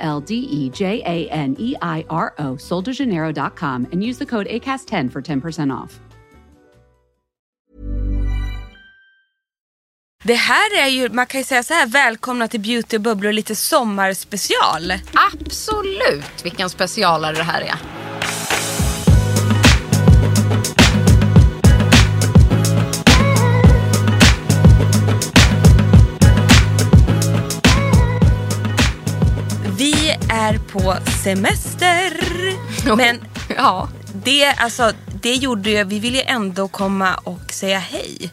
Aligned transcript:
L 0.00 0.20
D 0.20 0.34
E 0.34 0.70
J 0.74 1.02
A 1.04 1.28
N 1.30 1.56
E 1.58 1.74
I 1.82 2.04
R 2.08 2.34
O, 2.38 2.56
soldejaneiro.com, 2.56 3.86
and 3.92 4.02
use 4.02 4.18
the 4.18 4.26
code 4.26 4.48
ACAST10 4.48 5.12
for 5.12 5.22
10% 5.22 5.84
off. 5.84 6.00
Det 10.24 10.34
här 10.34 10.82
är 10.82 10.88
ju, 10.88 11.08
man 11.08 11.26
kan 11.26 11.40
ju 11.40 11.44
säga 11.44 11.62
så 11.62 11.74
här, 11.74 11.86
välkomna 11.86 12.48
till 12.48 12.60
Beauty 12.60 12.96
och 12.96 13.02
bubblor 13.02 13.32
lite 13.32 13.56
sommarspecial. 13.56 14.92
Absolut 15.32 16.44
vilken 16.44 16.70
specialare 16.70 17.36
det 17.36 17.42
här 17.42 17.60
är. 17.60 17.99
Är 30.40 30.58
på 30.58 30.96
semester. 31.24 32.12
Men 32.96 33.24
Ja. 33.56 33.88
det, 34.24 34.46
alltså, 34.46 34.92
det 35.22 35.34
gjorde 35.34 35.70
ju, 35.70 35.84
vi 35.84 35.98
ville 35.98 36.18
ju 36.18 36.24
ändå 36.24 36.68
komma 36.68 37.14
och 37.14 37.52
säga 37.52 37.78
hej. 37.78 38.30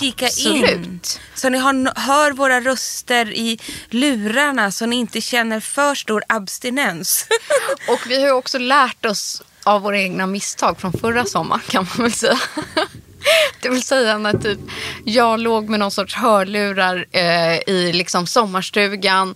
Kika 0.00 0.24
in. 0.28 0.64
Absolut. 0.64 1.20
Så 1.34 1.48
ni 1.48 1.58
har, 1.58 2.00
hör 2.00 2.32
våra 2.32 2.60
röster 2.60 3.32
i 3.32 3.58
lurarna 3.90 4.70
så 4.70 4.86
ni 4.86 4.96
inte 4.96 5.20
känner 5.20 5.60
för 5.60 5.94
stor 5.94 6.22
abstinens. 6.28 7.26
Och 7.88 8.00
vi 8.06 8.20
har 8.20 8.26
ju 8.26 8.32
också 8.32 8.58
lärt 8.58 9.04
oss 9.04 9.42
av 9.64 9.82
våra 9.82 9.98
egna 9.98 10.26
misstag 10.26 10.80
från 10.80 10.92
förra 10.92 11.24
sommaren 11.24 11.62
kan 11.68 11.86
man 11.94 12.02
väl 12.04 12.12
säga. 12.12 12.38
Det 13.62 13.68
vill 13.68 13.82
säga 13.82 14.18
när 14.18 14.32
typ 14.32 14.58
jag 15.04 15.40
låg 15.40 15.68
med 15.68 15.80
någon 15.80 15.90
sorts 15.90 16.14
hörlurar 16.14 17.06
eh, 17.12 17.58
i 17.66 17.92
liksom 17.94 18.26
sommarstugan 18.26 19.34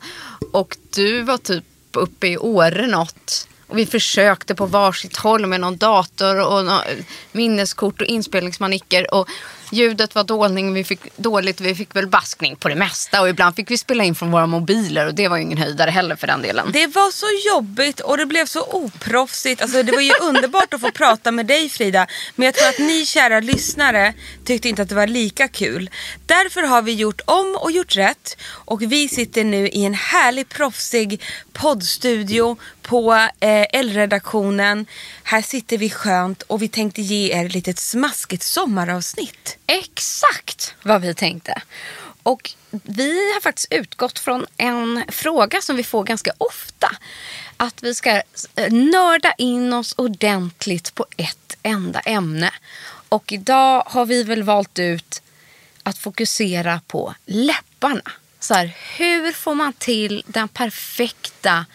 och 0.52 0.76
du 0.94 1.22
var 1.22 1.38
typ 1.38 1.64
uppe 1.96 2.28
i 2.28 2.38
Åre 2.38 2.86
något. 2.86 3.48
Och 3.66 3.78
vi 3.78 3.86
försökte 3.86 4.54
på 4.54 4.66
varsitt 4.66 5.16
håll 5.16 5.46
med 5.46 5.60
någon 5.60 5.76
dator 5.76 6.40
och 6.40 6.82
minneskort 7.32 8.00
och 8.00 8.06
inspelningsmanicker. 8.06 9.14
Och 9.14 9.28
ljudet 9.70 10.14
var 10.14 10.24
dåligt, 10.24 10.74
vi 10.74 10.84
fick, 10.84 11.16
dåligt, 11.16 11.60
vi 11.60 11.74
fick 11.74 11.96
väl 11.96 12.06
baskning 12.06 12.56
på 12.56 12.68
det 12.68 12.74
mesta. 12.74 13.20
Och 13.20 13.28
ibland 13.28 13.56
fick 13.56 13.70
vi 13.70 13.78
spela 13.78 14.04
in 14.04 14.14
från 14.14 14.30
våra 14.30 14.46
mobiler 14.46 15.06
och 15.06 15.14
det 15.14 15.28
var 15.28 15.36
ju 15.36 15.42
ingen 15.42 15.58
höjdare 15.58 15.90
heller 15.90 16.16
för 16.16 16.26
den 16.26 16.42
delen. 16.42 16.70
Det 16.72 16.86
var 16.86 17.10
så 17.10 17.26
jobbigt 17.54 18.00
och 18.00 18.18
det 18.18 18.26
blev 18.26 18.46
så 18.46 18.62
oproffsigt. 18.62 19.62
Alltså, 19.62 19.82
det 19.82 19.92
var 19.92 20.00
ju 20.00 20.12
underbart 20.22 20.74
att 20.74 20.80
få 20.80 20.90
prata 20.90 21.32
med 21.32 21.46
dig 21.46 21.68
Frida. 21.68 22.06
Men 22.34 22.46
jag 22.46 22.54
tror 22.54 22.68
att 22.68 22.78
ni 22.78 23.06
kära 23.06 23.40
lyssnare 23.40 24.14
tyckte 24.44 24.68
inte 24.68 24.82
att 24.82 24.88
det 24.88 24.94
var 24.94 25.06
lika 25.06 25.48
kul. 25.48 25.90
Därför 26.26 26.62
har 26.62 26.82
vi 26.82 26.94
gjort 26.94 27.20
om 27.24 27.58
och 27.60 27.70
gjort 27.70 27.96
rätt. 27.96 28.36
Och 28.50 28.82
vi 28.82 29.08
sitter 29.08 29.44
nu 29.44 29.68
i 29.68 29.84
en 29.84 29.94
härlig 29.94 30.48
proffsig 30.48 31.22
poddstudio 31.52 32.56
på 32.82 33.12
eh, 33.40 33.66
L-redaktionen. 33.72 34.86
Här 35.22 35.42
sitter 35.42 35.78
vi 35.78 35.90
skönt 35.90 36.42
och 36.42 36.62
vi 36.62 36.68
tänkte 36.68 37.02
ge 37.02 37.32
er 37.32 37.46
ett 37.46 37.54
litet 37.54 37.78
smaskigt 37.78 38.42
sommaravsnitt. 38.42 39.57
Exakt 39.70 40.74
vad 40.82 41.00
vi 41.00 41.14
tänkte. 41.14 41.62
Och 42.22 42.50
vi 42.70 43.32
har 43.34 43.40
faktiskt 43.40 43.72
utgått 43.72 44.18
från 44.18 44.46
en 44.56 45.04
fråga 45.08 45.60
som 45.60 45.76
vi 45.76 45.84
får 45.84 46.04
ganska 46.04 46.32
ofta. 46.38 46.90
Att 47.56 47.82
vi 47.82 47.94
ska 47.94 48.10
eh, 48.10 48.72
nörda 48.72 49.32
in 49.38 49.72
oss 49.72 49.94
ordentligt 49.96 50.94
på 50.94 51.06
ett 51.16 51.56
enda 51.62 52.00
ämne. 52.00 52.50
Och 53.08 53.32
idag 53.32 53.82
har 53.86 54.06
vi 54.06 54.22
väl 54.22 54.42
valt 54.42 54.78
ut 54.78 55.22
att 55.82 55.98
fokusera 55.98 56.80
på 56.86 57.14
läpparna. 57.26 58.12
Så 58.40 58.54
här, 58.54 58.76
hur 58.96 59.32
får 59.32 59.54
man 59.54 59.72
till 59.72 60.22
den 60.26 60.48
perfekta 60.48 61.66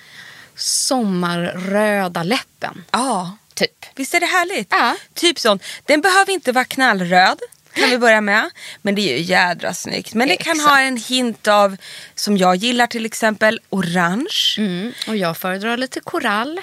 sommarröda 0.56 2.24
läppen? 2.24 2.84
Ja, 2.92 3.38
Typ. 3.54 3.86
visst 3.96 4.14
är 4.14 4.20
det 4.20 4.26
härligt? 4.26 4.68
Ja. 4.72 4.96
Typ 5.14 5.40
sån. 5.40 5.60
Den 5.86 6.02
behöver 6.02 6.34
inte 6.34 6.52
vara 6.52 6.66
knallröd. 6.66 7.40
Kan 7.74 7.90
vi 7.90 7.98
börja 7.98 8.22
med. 8.22 8.50
Men 8.82 8.96
det 8.96 9.02
är 9.02 9.18
ju 9.18 9.24
jädra 9.24 9.74
snyggt. 9.74 10.14
Men 10.14 10.28
det 10.28 10.38
kan 10.38 10.52
Exakt. 10.52 10.70
ha 10.70 10.80
en 10.80 10.98
hint 10.98 11.48
av, 11.48 11.78
som 12.16 12.38
jag 12.38 12.56
gillar 12.56 12.88
till 12.88 13.06
exempel, 13.06 13.60
orange. 13.70 14.56
Mm. 14.58 14.94
Och 15.08 15.18
jag 15.18 15.38
föredrar 15.38 15.78
lite 15.78 16.00
korall. 16.00 16.62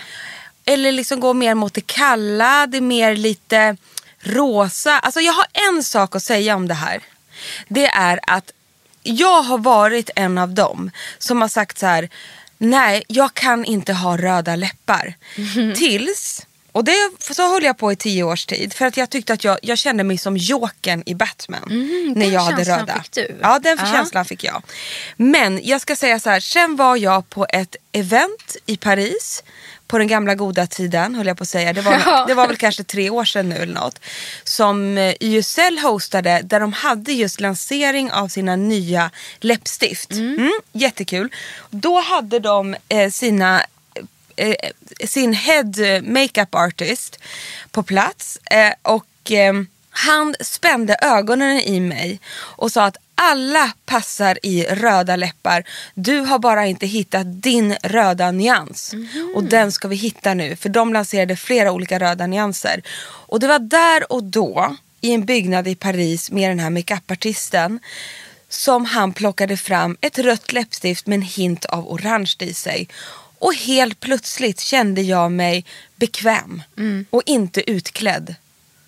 Eller 0.64 0.92
liksom 0.92 1.20
gå 1.20 1.34
mer 1.34 1.54
mot 1.54 1.74
det 1.74 1.86
kalla, 1.86 2.66
det 2.66 2.76
är 2.76 2.80
mer 2.80 3.16
lite 3.16 3.76
rosa. 4.20 4.98
Alltså 4.98 5.20
jag 5.20 5.32
har 5.32 5.46
en 5.52 5.82
sak 5.82 6.16
att 6.16 6.22
säga 6.22 6.56
om 6.56 6.68
det 6.68 6.74
här. 6.74 7.00
Det 7.68 7.86
är 7.86 8.20
att 8.22 8.52
jag 9.02 9.42
har 9.42 9.58
varit 9.58 10.10
en 10.16 10.38
av 10.38 10.54
dem 10.54 10.90
som 11.18 11.40
har 11.40 11.48
sagt 11.48 11.78
så 11.78 11.86
här. 11.86 12.08
Nej, 12.58 13.02
jag 13.08 13.34
kan 13.34 13.64
inte 13.64 13.92
ha 13.92 14.16
röda 14.16 14.56
läppar. 14.56 15.14
Tills, 15.76 16.46
och 16.72 16.84
det, 16.84 17.10
så 17.18 17.52
höll 17.52 17.62
jag 17.64 17.78
på 17.78 17.92
i 17.92 17.96
tio 17.96 18.22
års 18.22 18.46
tid. 18.46 18.72
För 18.72 18.86
att 18.86 18.96
jag 18.96 19.10
tyckte 19.10 19.32
att 19.32 19.44
jag, 19.44 19.58
jag 19.62 19.78
kände 19.78 20.04
mig 20.04 20.18
som 20.18 20.36
Jokern 20.36 21.02
i 21.06 21.14
Batman. 21.14 21.60
när 22.14 22.20
den 22.20 22.32
jag 22.32 22.40
hade 22.40 22.56
känslan 22.56 22.78
röda. 22.80 23.02
fick 23.02 23.12
du. 23.12 23.36
Ja, 23.42 23.58
den 23.58 23.78
Ja. 23.80 23.86
känslan 23.92 24.24
fick 24.24 24.44
jag. 24.44 24.62
Men 25.16 25.60
jag 25.62 25.80
ska 25.80 25.96
säga 25.96 26.20
så 26.20 26.30
här, 26.30 26.40
sen 26.40 26.76
var 26.76 26.96
jag 26.96 27.30
på 27.30 27.46
ett 27.52 27.76
event 27.92 28.56
i 28.66 28.76
Paris. 28.76 29.42
På 29.86 29.98
den 29.98 30.06
gamla 30.06 30.34
goda 30.34 30.66
tiden 30.66 31.14
höll 31.14 31.26
jag 31.26 31.36
på 31.36 31.42
att 31.42 31.48
säga. 31.48 31.72
Det 31.72 31.80
var, 31.80 32.26
det 32.28 32.34
var 32.34 32.46
väl 32.48 32.56
kanske 32.56 32.84
tre 32.84 33.10
år 33.10 33.24
sedan 33.24 33.48
nu 33.48 33.56
eller 33.56 33.74
något. 33.74 34.00
Som 34.44 34.98
eh, 34.98 35.14
YSL 35.20 35.78
hostade 35.78 36.40
där 36.44 36.60
de 36.60 36.72
hade 36.72 37.12
just 37.12 37.40
lansering 37.40 38.12
av 38.12 38.28
sina 38.28 38.56
nya 38.56 39.10
läppstift. 39.40 40.12
Mm, 40.12 40.52
jättekul. 40.72 41.32
Då 41.70 42.00
hade 42.00 42.38
de 42.38 42.76
eh, 42.88 43.10
sina 43.10 43.62
eh, 44.40 45.06
sin 45.06 45.32
head 45.32 45.72
makeup 46.02 46.54
artist 46.54 47.18
på 47.70 47.82
plats. 47.82 48.38
Eh, 48.44 48.72
och 48.82 49.32
eh, 49.32 49.52
han 49.90 50.34
spände 50.40 50.96
ögonen 51.02 51.60
i 51.60 51.80
mig 51.80 52.20
och 52.32 52.72
sa 52.72 52.84
att 52.84 52.96
alla 53.14 53.72
passar 53.86 54.38
i 54.42 54.64
röda 54.64 55.16
läppar. 55.16 55.64
Du 55.94 56.20
har 56.20 56.38
bara 56.38 56.66
inte 56.66 56.86
hittat 56.86 57.42
din 57.42 57.76
röda 57.82 58.30
nyans. 58.30 58.94
Och 59.34 59.44
den 59.44 59.72
ska 59.72 59.88
vi 59.88 59.96
hitta 59.96 60.34
nu. 60.34 60.56
För 60.56 60.68
de 60.68 60.92
lanserade 60.92 61.36
flera 61.36 61.72
olika 61.72 61.98
röda 61.98 62.26
nyanser. 62.26 62.82
Och 63.02 63.40
det 63.40 63.46
var 63.46 63.58
där 63.58 64.12
och 64.12 64.24
då 64.24 64.76
i 65.00 65.12
en 65.12 65.24
byggnad 65.24 65.68
i 65.68 65.74
Paris 65.74 66.30
med 66.30 66.50
den 66.50 66.58
här 66.58 66.70
makeupartisten 66.70 67.80
som 68.48 68.84
han 68.84 69.12
plockade 69.12 69.56
fram 69.56 69.96
ett 70.00 70.18
rött 70.18 70.52
läppstift 70.52 71.06
med 71.06 71.16
en 71.16 71.22
hint 71.22 71.64
av 71.64 71.88
orange 71.88 72.36
i 72.38 72.54
sig. 72.54 72.88
Och 73.40 73.54
helt 73.54 74.00
plötsligt 74.00 74.60
kände 74.60 75.02
jag 75.02 75.32
mig 75.32 75.64
bekväm 75.96 76.62
och 77.10 77.22
inte 77.26 77.70
utklädd. 77.70 78.34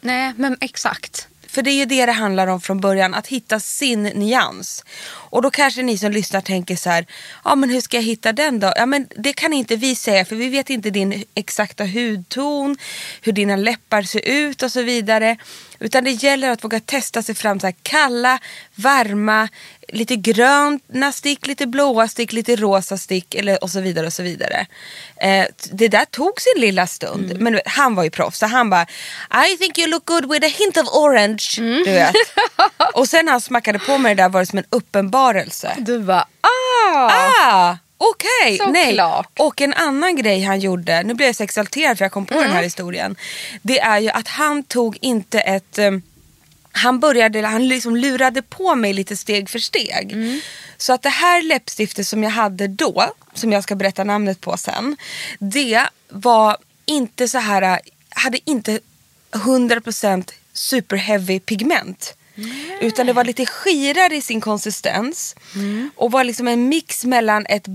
Nej, 0.00 0.32
men 0.36 0.56
exakt. 0.60 1.28
För 1.46 1.62
det 1.62 1.70
är 1.70 1.74
ju 1.74 1.84
det 1.84 2.06
det 2.06 2.12
handlar 2.12 2.46
om 2.46 2.60
från 2.60 2.80
början, 2.80 3.14
att 3.14 3.26
hitta 3.26 3.60
sin 3.60 4.02
nyans. 4.02 4.84
Och 5.04 5.42
då 5.42 5.50
kanske 5.50 5.82
ni 5.82 5.98
som 5.98 6.12
lyssnar 6.12 6.40
tänker 6.40 6.76
så 6.76 6.90
här, 6.90 7.06
ja 7.44 7.54
men 7.54 7.70
hur 7.70 7.80
ska 7.80 7.96
jag 7.96 8.04
hitta 8.04 8.32
den 8.32 8.60
då? 8.60 8.72
Ja 8.76 8.86
men 8.86 9.06
det 9.16 9.32
kan 9.32 9.52
inte 9.52 9.76
vi 9.76 9.94
säga 9.94 10.24
för 10.24 10.37
vi 10.37 10.49
vet 10.49 10.70
inte 10.70 10.90
din 10.90 11.25
exakta 11.34 11.84
hudton, 11.84 12.76
hur 13.20 13.32
dina 13.32 13.56
läppar 13.56 14.02
ser 14.02 14.28
ut 14.28 14.62
och 14.62 14.72
så 14.72 14.82
vidare. 14.82 15.37
Utan 15.82 16.05
det 16.05 16.11
gäller 16.11 16.50
att 16.50 16.64
våga 16.64 16.81
testa 16.81 17.23
sig 17.23 17.34
fram 17.34 17.61
så 17.61 17.73
kalla, 17.82 18.38
varma, 18.75 19.49
lite 19.88 20.17
gröna 20.17 21.12
stick, 21.12 21.46
lite 21.46 21.67
blåa 21.67 22.08
stick, 22.08 22.32
lite 22.32 22.56
rosa 22.56 22.99
stick 22.99 23.34
eller, 23.34 23.64
och 23.64 23.70
så 23.70 23.81
vidare. 23.81 24.06
och 24.06 24.12
så 24.12 24.23
vidare. 24.23 24.67
Eh, 25.17 25.46
det 25.70 25.88
där 25.88 26.05
tog 26.05 26.40
sin 26.40 26.61
lilla 26.61 26.87
stund. 26.87 27.40
Men 27.40 27.52
du 27.52 27.56
vet, 27.56 27.69
han 27.69 27.94
var 27.94 28.05
ju 28.05 28.11
proffs 28.11 28.38
så 28.38 28.46
han 28.46 28.70
bara 28.70 28.87
I 29.52 29.56
think 29.58 29.79
you 29.79 29.88
look 29.88 30.05
good 30.05 30.32
with 30.32 30.46
a 30.46 30.50
hint 30.58 30.76
of 30.76 30.88
orange. 30.88 31.44
Du 31.56 31.84
vet. 31.84 32.14
och 32.94 33.08
sen 33.08 33.25
när 33.25 33.32
han 33.32 33.40
smackade 33.40 33.79
på 33.79 33.99
mig 33.99 34.14
det 34.14 34.23
där 34.23 34.29
var 34.29 34.40
det 34.40 34.46
som 34.46 34.58
en 34.58 34.64
uppenbarelse. 34.70 35.76
Du 35.79 35.99
bara, 35.99 36.26
ah! 36.40 37.11
Ah, 37.46 37.76
okej. 38.10 38.60
Nej. 38.72 38.87
Såklart. 38.87 39.38
Och 39.40 39.60
en 39.60 39.75
annan 39.75 40.16
grej 40.16 40.43
han 40.43 40.60
gjorde, 40.60 41.02
nu 41.02 41.14
blev 41.14 41.26
jag 41.26 41.37
så 41.37 41.43
exalterad 41.43 41.99
för 41.99 42.04
jag 42.04 42.12
kom 42.12 42.26
på 42.26 42.34
den 42.34 42.43
Mm. 42.43 42.56
här 42.56 42.62
historien. 42.62 43.16
Det 43.62 43.81
är 43.81 43.99
ju 44.00 44.08
att 44.08 44.28
han 44.28 44.62
tog 44.62 44.99
inte 45.00 45.40
ett, 45.40 45.78
eh, 45.78 45.90
han 46.72 47.00
började, 47.00 47.46
han 47.46 47.69
liksom 47.69 47.96
lurade 47.96 48.43
på 48.43 48.75
mig 48.75 48.93
lite 48.93 49.16
steg 49.16 49.50
för 49.50 49.58
steg. 49.58 50.16
Så 50.76 50.93
att 50.93 51.02
det 51.02 51.08
här 51.08 51.43
läppstiftet 51.43 52.06
som 52.06 52.22
jag 52.22 52.31
hade 52.31 52.66
då, 52.69 53.04
som 53.34 53.52
jag 53.52 53.62
ska 53.62 53.75
berätta 53.75 54.05
namnet 54.05 54.40
på 54.40 54.56
sen. 54.56 54.96
Det 55.38 55.87
var 56.08 56.56
inte 56.87 57.28
så 57.28 57.38
här, 57.38 57.81
hade 58.10 58.38
inte 58.50 58.81
100% 59.32 60.31
super 60.52 60.96
heavy 60.96 61.40
pigment. 61.40 62.14
Utan 62.81 63.06
det 63.06 63.12
var 63.12 63.25
lite 63.25 63.46
skirare 63.46 64.16
i 64.16 64.22
sin 64.22 64.40
konsistens. 64.40 65.37
Och 65.96 66.10
var 66.12 66.25
liksom 66.25 66.48
en 66.48 66.69
mix 66.69 67.05
mellan 67.05 67.46
ett 67.46 67.66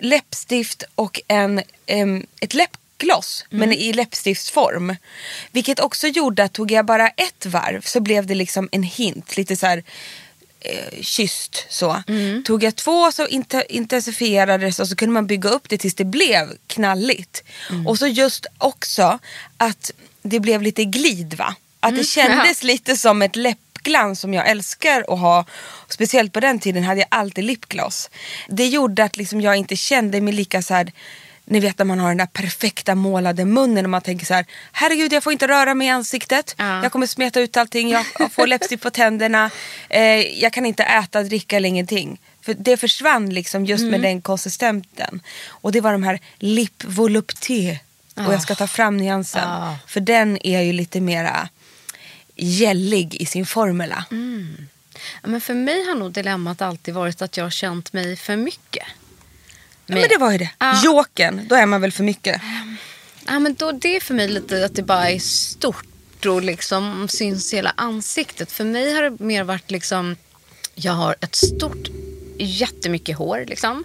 läppstift 0.00 0.84
och 0.94 1.20
en, 1.28 1.62
em, 1.86 2.26
ett 2.40 2.54
läppgloss. 2.54 3.44
Men 3.50 3.72
i 3.72 3.92
läppstiftsform. 3.92 4.96
Vilket 5.52 5.80
också 5.80 6.06
gjorde 6.06 6.44
att 6.44 6.52
tog 6.52 6.70
jag 6.70 6.86
bara 6.86 7.08
ett 7.08 7.46
varv 7.46 7.80
så 7.84 8.00
blev 8.00 8.26
det 8.26 8.34
liksom 8.34 8.68
en 8.72 8.82
hint. 8.82 9.36
Lite 9.36 9.56
så 9.56 9.66
här 9.66 9.82
eh, 10.60 11.02
kysst 11.02 11.66
så. 11.68 12.02
Tog 12.44 12.62
jag 12.62 12.76
två 12.76 13.12
så 13.12 13.26
inte, 13.26 13.64
intensifierades 13.68 14.78
och 14.78 14.88
så 14.88 14.96
kunde 14.96 15.12
man 15.12 15.26
bygga 15.26 15.48
upp 15.50 15.68
det 15.68 15.78
tills 15.78 15.94
det 15.94 16.04
blev 16.04 16.56
knalligt. 16.66 17.42
Och 17.86 17.98
så 17.98 18.06
just 18.06 18.46
också 18.58 19.18
att 19.56 19.90
det 20.22 20.40
blev 20.40 20.62
lite 20.62 20.84
glid 20.84 21.34
va. 21.34 21.54
Att 21.80 21.96
det 21.96 22.04
kändes 22.16 22.62
lite 22.62 22.96
som 22.96 23.22
ett 23.22 23.36
läppglans 23.80 24.20
som 24.20 24.34
jag 24.34 24.48
älskar 24.48 25.04
att 25.08 25.18
ha. 25.18 25.44
Speciellt 25.88 26.32
på 26.32 26.40
den 26.40 26.58
tiden 26.58 26.84
hade 26.84 27.00
jag 27.00 27.08
alltid 27.10 27.44
lipgloss. 27.44 28.10
Det 28.48 28.66
gjorde 28.66 29.04
att 29.04 29.16
liksom 29.16 29.40
jag 29.40 29.56
inte 29.56 29.76
kände 29.76 30.20
mig 30.20 30.34
lika 30.34 30.62
så 30.62 30.74
här. 30.74 30.92
Ni 31.44 31.60
vet 31.60 31.78
när 31.78 31.84
man 31.84 31.98
har 31.98 32.08
den 32.08 32.18
där 32.18 32.26
perfekta 32.26 32.94
målade 32.94 33.44
munnen 33.44 33.84
och 33.84 33.90
man 33.90 34.02
tänker 34.02 34.26
så 34.26 34.34
här. 34.34 34.46
Herregud 34.72 35.12
jag 35.12 35.22
får 35.22 35.32
inte 35.32 35.48
röra 35.48 35.74
mig 35.74 35.86
i 35.86 35.90
ansiktet. 35.90 36.54
Ja. 36.58 36.82
Jag 36.82 36.92
kommer 36.92 37.06
smeta 37.06 37.40
ut 37.40 37.56
allting. 37.56 37.90
Jag 37.90 38.06
jag 38.18 38.32
får 38.32 38.46
läppstift 38.46 38.82
på 38.82 38.90
tänderna. 38.90 39.50
Eh, 39.88 40.40
jag 40.42 40.52
kan 40.52 40.66
inte 40.66 40.82
äta, 40.82 41.22
dricka 41.22 41.56
eller 41.56 41.68
ingenting. 41.68 42.18
För 42.42 42.54
det 42.54 42.76
försvann 42.76 43.30
liksom 43.30 43.66
just 43.66 43.84
med 43.84 44.00
den 44.00 44.22
konsistensen. 44.22 45.20
Och 45.48 45.72
det 45.72 45.80
var 45.80 45.92
de 45.92 46.02
här 46.02 46.18
lip 46.38 46.84
volupté. 46.84 47.78
Och 48.14 48.34
jag 48.34 48.42
ska 48.42 48.54
ta 48.54 48.66
fram 48.66 48.96
nyansen. 48.96 49.48
Ah. 49.48 49.74
För 49.86 50.00
den 50.00 50.46
är 50.46 50.60
ju 50.60 50.72
lite 50.72 51.00
mera 51.00 51.48
gällig 52.40 53.14
i 53.14 53.26
sin 53.26 53.46
formula. 53.46 54.04
Ja, 55.22 55.28
men 55.28 55.40
för 55.40 55.54
mig 55.54 55.86
har 55.86 55.94
nog 55.94 56.12
dilemmat 56.12 56.62
alltid 56.62 56.94
varit 56.94 57.22
att 57.22 57.36
jag 57.36 57.44
har 57.44 57.50
känt 57.50 57.92
mig 57.92 58.16
för 58.16 58.36
mycket. 58.36 58.86
Ja, 59.86 59.94
men 59.94 60.08
det 60.08 60.18
var 60.18 60.32
ju 60.32 60.38
det. 60.38 60.50
Ja. 60.58 60.80
Jokern, 60.84 61.48
då 61.48 61.54
är 61.54 61.66
man 61.66 61.80
väl 61.80 61.92
för 61.92 62.04
mycket. 62.04 62.42
Ja, 63.26 63.38
men 63.38 63.54
då, 63.54 63.72
det 63.72 63.96
är 63.96 64.00
för 64.00 64.14
mig 64.14 64.28
lite 64.28 64.64
att 64.64 64.74
det 64.74 64.82
bara 64.82 65.10
är 65.10 65.18
stort 65.18 66.26
och 66.26 66.42
liksom 66.42 67.08
syns 67.08 67.52
i 67.52 67.56
hela 67.56 67.72
ansiktet. 67.76 68.52
För 68.52 68.64
mig 68.64 68.94
har 68.94 69.02
det 69.02 69.24
mer 69.24 69.44
varit 69.44 69.70
liksom, 69.70 70.16
jag 70.74 70.92
har 70.92 71.16
ett 71.20 71.34
stort, 71.34 71.88
jättemycket 72.38 73.16
hår 73.16 73.44
liksom. 73.48 73.84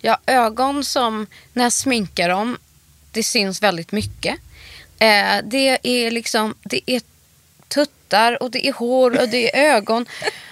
Jag 0.00 0.12
har 0.12 0.34
ögon 0.34 0.84
som, 0.84 1.26
när 1.52 1.62
jag 1.62 1.72
sminkar 1.72 2.28
dem, 2.28 2.58
det 3.10 3.22
syns 3.22 3.62
väldigt 3.62 3.92
mycket. 3.92 4.34
Eh, 4.98 5.36
det 5.44 5.78
är 5.82 6.10
liksom, 6.10 6.54
det 6.62 6.90
är 6.90 7.00
tuttar 7.70 8.42
och 8.42 8.50
det 8.50 8.68
är 8.68 8.72
hår 8.72 9.20
och 9.20 9.28
det 9.28 9.56
är 9.56 9.74
ögon 9.74 10.06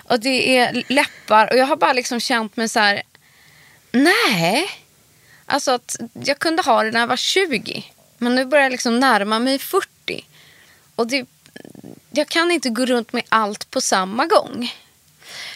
och 0.05 0.20
det 0.20 0.59
är 0.59 0.85
läppar. 0.88 1.53
Och 1.53 1.59
jag 1.59 1.67
har 1.67 1.76
bara 1.76 1.93
liksom 1.93 2.20
känt 2.20 2.56
mig 2.56 2.69
så 2.69 2.81
här, 2.81 3.03
nej. 3.93 4.70
Alltså 5.47 5.70
att 5.70 5.97
jag 6.12 6.38
kunde 6.38 6.62
ha 6.62 6.82
det 6.82 6.91
när 6.91 7.00
jag 7.00 7.06
var 7.06 7.17
20. 7.17 7.85
Men 8.19 8.35
nu 8.35 8.44
börjar 8.44 8.65
jag 8.65 8.73
liksom 8.73 9.00
närma 9.00 9.38
mig 9.38 9.59
40. 9.59 10.25
Och 10.94 11.06
det, 11.06 11.26
jag 12.11 12.29
kan 12.29 12.50
inte 12.50 12.70
gå 12.70 12.87
runt 12.87 13.12
med 13.12 13.23
allt 13.29 13.71
på 13.71 13.81
samma 13.81 14.26
gång. 14.26 14.73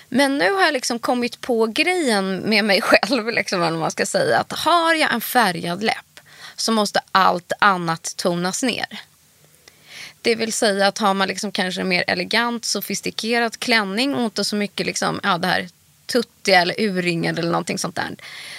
Men 0.09 0.39
nu 0.39 0.53
har 0.53 0.63
jag 0.63 0.73
liksom 0.73 0.99
kommit 0.99 1.41
på 1.41 1.67
grejen 1.67 2.37
med 2.37 2.65
mig 2.65 2.81
själv, 2.83 3.31
liksom, 3.31 3.63
eller 3.63 3.71
vad 3.71 3.81
man 3.81 3.91
ska 3.91 4.07
säga. 4.07 4.39
Att 4.39 4.53
har 4.53 4.95
jag 4.95 5.13
en 5.13 5.21
färgad 5.21 5.83
läpp 5.83 6.21
så 6.57 6.73
måste 6.73 7.01
allt 7.13 7.53
annat 7.59 8.15
tonas 8.17 8.63
ner. 8.63 9.01
Det 10.23 10.35
vill 10.35 10.53
säga 10.53 10.87
att 10.87 10.99
har 10.99 11.15
man 11.15 11.29
liksom 11.29 11.53
kanske 11.53 11.81
en 11.81 11.89
mer 11.89 12.05
elegant, 12.07 12.65
sofistikerad 12.65 13.59
klänning 13.59 14.15
och 14.15 14.25
inte 14.25 14.45
så 14.45 14.57
mycket 14.57 14.87
liksom, 14.87 15.21
ja, 15.23 15.39
det 15.39 15.47
här 15.47 15.69
tuttiga 16.07 16.61
eller 16.61 16.81
urringade 16.81 17.41
eller 17.41 17.51
någonting 17.51 17.79
sånt 17.79 17.97
där. 17.97 18.17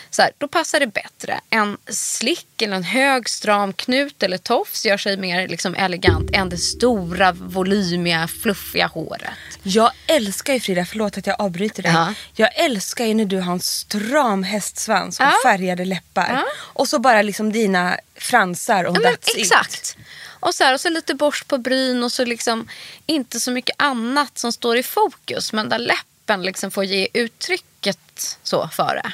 Så 0.10 0.22
här, 0.22 0.32
då 0.38 0.48
passar 0.48 0.80
det 0.80 0.88
bättre. 0.88 1.40
En 1.50 1.78
slick 1.88 2.62
eller 2.62 2.76
en 2.76 2.84
hög 2.84 3.30
stram 3.30 3.74
knut 3.74 4.24
eller 4.24 4.38
tofs 4.38 4.86
gör 4.86 4.98
sig 4.98 5.18
mer 5.18 5.48
liksom 5.48 5.76
elegant 5.76 6.32
än 6.34 6.50
det 6.50 6.58
stora, 6.58 7.32
volymiga, 7.32 8.28
fluffiga 8.28 8.88
håret. 8.88 9.30
Jag 9.64 9.92
älskar 10.08 10.54
ju 10.54 10.60
Frida, 10.60 10.86
förlåt 10.86 11.18
att 11.18 11.28
jag 11.28 11.42
avbryter 11.42 11.84
dig. 11.84 11.92
Ja. 11.92 12.14
Jag 12.36 12.60
älskar 12.60 13.06
ju 13.06 13.14
när 13.14 13.26
du 13.26 13.40
har 13.40 13.54
en 13.54 13.60
stram 13.60 14.44
hästsvans 14.44 15.20
och 15.20 15.26
Ja. 15.26 15.34
färgade 15.44 15.86
läppar. 15.86 16.30
Ja. 16.34 16.46
Och 16.60 16.88
så 16.88 17.00
bara 17.00 17.22
liksom 17.22 17.52
dina 17.52 17.98
fransar 18.16 18.84
och 18.84 18.98
Ja, 19.02 19.10
that's 19.10 19.38
it. 19.38 19.98
Och 20.44 20.56
så, 20.56 20.64
här, 20.64 20.74
och 20.74 20.82
så 20.82 20.90
lite 20.90 21.16
borst 21.16 21.48
på 21.48 21.58
bryn 21.58 22.04
och 22.04 22.12
så 22.12 22.26
liksom 22.26 22.68
inte 23.06 23.40
så 23.40 23.52
mycket 23.52 23.76
annat 23.78 24.38
som 24.38 24.52
står 24.52 24.78
i 24.78 24.84
fokus. 24.84 25.54
Men 25.54 25.70
där 25.70 25.80
läppen 25.80 26.42
liksom 26.42 26.72
får 26.72 26.84
ge 26.84 27.08
uttrycket 27.14 28.38
så 28.44 28.68
för 28.68 28.96
det. 28.96 29.14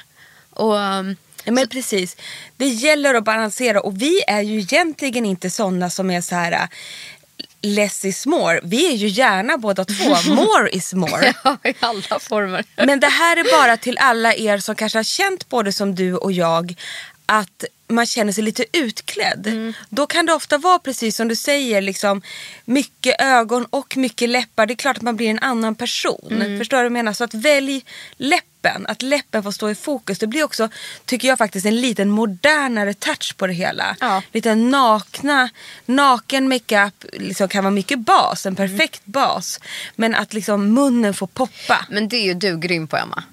Och, 0.49 0.75
um, 0.75 1.15
Ja, 1.43 1.51
men 1.51 1.67
precis. 1.67 2.17
Det 2.57 2.67
gäller 2.67 3.13
att 3.13 3.23
balansera 3.23 3.81
och 3.81 4.01
vi 4.01 4.23
är 4.27 4.41
ju 4.41 4.59
egentligen 4.59 5.25
inte 5.25 5.49
sådana 5.49 5.89
som 5.89 6.11
är 6.11 6.21
så 6.21 6.35
här 6.35 6.51
äh, 6.51 6.67
less 7.61 8.05
is 8.05 8.25
more. 8.25 8.59
Vi 8.63 8.93
är 8.93 8.95
ju 8.95 9.07
gärna 9.07 9.57
båda 9.57 9.85
två. 9.85 10.15
More 10.33 10.69
is 10.69 10.93
more. 10.93 11.33
ja, 11.43 11.57
i 11.63 11.73
alla 11.79 12.19
former. 12.19 12.65
Men 12.75 12.99
det 12.99 13.07
här 13.07 13.37
är 13.37 13.57
bara 13.57 13.77
till 13.77 13.97
alla 13.97 14.35
er 14.35 14.57
som 14.57 14.75
kanske 14.75 14.97
har 14.97 15.03
känt 15.03 15.49
både 15.49 15.73
som 15.73 15.95
du 15.95 16.15
och 16.15 16.31
jag 16.31 16.75
att 17.25 17.63
man 17.89 18.05
känner 18.05 18.31
sig 18.31 18.43
lite 18.43 18.65
utklädd. 18.73 19.47
Mm. 19.47 19.73
Då 19.89 20.07
kan 20.07 20.25
det 20.25 20.33
ofta 20.33 20.57
vara 20.57 20.79
precis 20.79 21.15
som 21.15 21.27
du 21.27 21.35
säger, 21.35 21.81
liksom, 21.81 22.21
mycket 22.65 23.21
ögon 23.21 23.65
och 23.69 23.97
mycket 23.97 24.29
läppar. 24.29 24.65
Det 24.65 24.73
är 24.73 24.75
klart 24.75 24.97
att 24.97 25.03
man 25.03 25.15
blir 25.15 25.29
en 25.29 25.39
annan 25.39 25.75
person. 25.75 26.27
Mm. 26.31 26.57
Förstår 26.59 26.77
du 26.77 26.81
vad 26.81 26.85
jag 26.85 26.91
menar? 26.91 27.13
Så 27.13 27.23
att 27.23 27.33
välj 27.33 27.85
läppen, 28.17 28.85
att 28.87 29.01
läppen 29.01 29.43
får 29.43 29.51
stå 29.51 29.69
i 29.69 29.75
fokus. 29.75 30.19
Det 30.19 30.27
blir 30.27 30.43
också, 30.43 30.69
tycker 31.05 31.27
jag 31.27 31.37
faktiskt, 31.37 31.65
en 31.65 31.81
liten 31.81 32.09
modernare 32.09 32.93
touch 32.93 33.35
på 33.37 33.47
det 33.47 33.53
hela. 33.53 33.95
Ja. 33.99 34.21
Lite 34.31 34.55
nakna, 34.55 35.49
naken 35.85 36.49
makeup 36.49 37.05
liksom 37.13 37.49
kan 37.49 37.63
vara 37.63 37.71
mycket 37.73 37.99
bas, 37.99 38.45
en 38.45 38.55
perfekt 38.55 39.01
Mm. 39.05 39.11
bas. 39.11 39.59
Men 39.95 40.15
att 40.15 40.33
liksom 40.33 40.73
munnen 40.73 41.13
får 41.13 41.27
poppa. 41.27 41.85
Men 41.89 42.09
det 42.09 42.17
är 42.17 42.23
ju 42.25 42.33
du 42.33 42.57
grym 42.59 42.87
på, 42.87 42.97
Emma. 42.97 43.23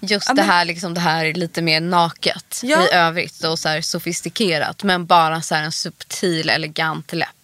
Just 0.00 0.28
Ja, 0.28 0.34
det, 0.34 0.42
men- 0.42 0.50
här, 0.50 0.64
liksom, 0.64 0.94
det 0.94 1.00
här 1.00 1.24
är 1.24 1.34
lite 1.34 1.62
mer 1.62 1.80
naket 1.80 2.60
Ja. 2.62 2.86
i 2.86 2.92
övrigt 2.94 3.44
och 3.44 3.58
så 3.58 3.82
sofistikerat. 3.82 4.82
Men 4.82 5.06
bara 5.06 5.42
så 5.42 5.54
en 5.54 5.72
subtil, 5.72 6.48
elegant 6.50 7.12
läpp. 7.12 7.39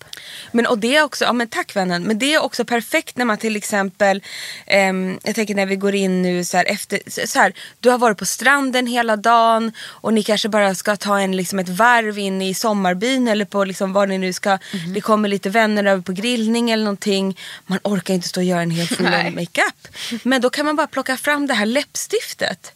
Men, 0.52 0.66
och 0.66 0.78
det 0.78 0.96
är 0.96 1.02
också, 1.02 1.24
ja 1.24 1.32
men 1.32 1.48
tack 1.48 1.76
vännen, 1.76 2.02
men 2.02 2.18
det 2.18 2.34
är 2.34 2.42
också 2.42 2.64
perfekt 2.64 3.16
när 3.16 3.24
man 3.24 3.38
till 3.38 3.56
exempel, 3.56 4.22
ehm, 4.66 5.18
jag 5.22 5.34
tänker 5.34 5.54
när 5.54 5.66
vi 5.66 5.76
går 5.76 5.94
in 5.94 6.22
nu 6.22 6.44
så 6.44 6.56
här 6.56 6.64
efter, 6.64 7.26
så 7.26 7.38
här, 7.38 7.52
du 7.80 7.90
har 7.90 7.98
varit 7.98 8.18
på 8.18 8.26
stranden 8.26 8.86
hela 8.86 9.16
dagen 9.16 9.72
och 9.82 10.14
ni 10.14 10.22
kanske 10.22 10.48
bara 10.48 10.74
ska 10.74 10.96
ta 10.96 11.20
en, 11.20 11.36
liksom 11.36 11.58
ett 11.58 11.68
varv 11.68 12.18
in 12.18 12.42
i 12.42 12.54
sommarbyn 12.54 13.28
eller 13.28 13.44
på 13.44 13.64
liksom 13.64 13.92
var 13.92 14.06
ni 14.06 14.18
nu 14.18 14.32
ska, 14.32 14.58
det 14.94 15.00
kommer 15.00 15.28
lite 15.28 15.50
vänner 15.50 15.84
över 15.84 16.02
på 16.02 16.12
grillning 16.12 16.70
eller 16.70 16.84
någonting. 16.84 17.38
Man 17.66 17.78
orkar 17.82 18.14
inte 18.14 18.28
stå 18.28 18.40
och 18.40 18.44
göra 18.44 18.62
en 18.62 18.70
hel 18.70 18.86
full 18.88 19.06
makeup. 19.34 19.88
Men 20.22 20.40
då 20.40 20.50
kan 20.50 20.66
man 20.66 20.76
bara 20.76 20.86
plocka 20.86 21.16
fram 21.16 21.46
det 21.46 21.54
här 21.54 21.66
läppstiftet 21.66 22.72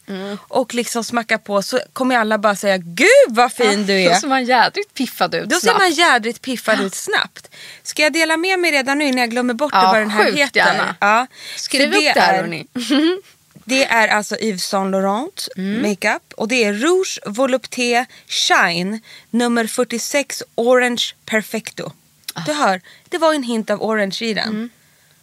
och 0.48 0.74
liksom 0.74 1.04
smacka 1.04 1.38
på 1.38 1.62
så 1.62 1.80
kommer 1.92 2.16
alla 2.16 2.38
bara 2.38 2.56
säga 2.56 2.76
gud 2.78 3.08
vad 3.28 3.52
fin 3.52 3.86
du 3.86 3.92
är. 4.02 4.10
Då 4.14 4.20
ser 4.20 4.28
man 4.28 4.44
jädrigt 4.44 4.94
piffad 4.94 5.34
ut 5.34 5.48
Då 5.48 5.56
ser 5.56 5.74
man 5.78 5.90
jädrigt 5.90 6.42
piffad 6.42 6.80
ut 6.80 6.94
snabbt. 6.94 7.39
Ska 7.82 8.02
jag 8.02 8.12
dela 8.12 8.36
med 8.36 8.58
mig 8.58 8.70
redan 8.72 8.98
nu 8.98 9.04
innan 9.04 9.18
jag 9.20 9.30
glömmer 9.30 9.54
bort 9.54 9.72
Ja, 9.74 9.82
vad 9.92 10.00
den 10.00 10.10
här 10.10 10.32
heter? 10.32 10.60
gärna. 10.60 10.96
Ja. 11.00 11.26
Skriv 11.56 11.88
upp 11.94 12.04
det 12.14 12.20
här 12.20 12.34
är, 12.34 12.40
hörni. 12.40 12.66
Det 13.64 13.84
är 13.84 14.08
alltså 14.08 14.36
Yves 14.40 14.64
Saint 14.64 14.90
Laurent 14.90 15.48
Mm. 15.56 15.82
makeup 15.90 16.32
och 16.36 16.48
det 16.48 16.64
är 16.64 16.72
Rouge 16.72 17.18
Volupté 17.26 18.04
Shine 18.26 19.00
nummer 19.30 19.66
46 19.66 20.42
Orange 20.54 21.02
Perfecto. 21.26 21.92
Ah. 22.34 22.40
Du 22.46 22.52
hör, 22.52 22.80
det 23.08 23.18
var 23.18 23.34
en 23.34 23.42
hint 23.42 23.70
av 23.70 23.82
orange 23.82 24.18
i 24.20 24.34
den. 24.34 24.48
Mm. 24.48 24.70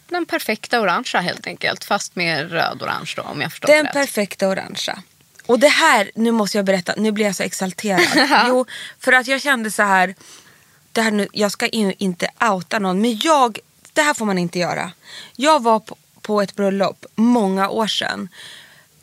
Den 0.08 0.26
perfekta 0.26 0.80
orangea 0.80 1.20
helt 1.20 1.46
enkelt. 1.46 1.84
Fast 1.84 2.16
med 2.16 2.52
röd-orange 2.52 3.12
då 3.16 3.22
om 3.22 3.40
jag 3.40 3.50
förstått 3.50 3.70
Den 3.70 3.84
rätt. 3.84 3.92
perfekta 3.92 4.48
orangea. 4.48 5.02
Och 5.46 5.58
det 5.58 5.68
här, 5.68 6.10
nu 6.14 6.30
måste 6.30 6.58
jag 6.58 6.64
berätta, 6.64 6.94
nu 6.96 7.12
blir 7.12 7.26
jag 7.26 7.36
så 7.36 7.42
exalterad. 7.42 8.02
jo, 8.48 8.66
för 9.00 9.12
att 9.12 9.26
jag 9.26 9.42
kände 9.42 9.70
så 9.70 9.82
här, 9.82 10.14
det 10.92 11.00
här 11.00 11.10
nu, 11.10 11.28
jag 11.32 11.52
ska 11.52 11.66
ju 11.66 11.94
inte 11.98 12.28
outa 12.40 12.78
någon, 12.78 13.00
men 13.00 13.18
jag, 13.18 13.58
det 13.92 14.02
här 14.02 14.14
får 14.14 14.26
man 14.26 14.38
inte 14.38 14.58
göra. 14.58 14.92
Jag 15.36 15.62
var 15.62 15.80
på, 15.80 15.96
på 16.22 16.42
ett 16.42 16.56
bröllop 16.56 17.06
många 17.14 17.68
år 17.68 17.86
sedan. 17.86 18.28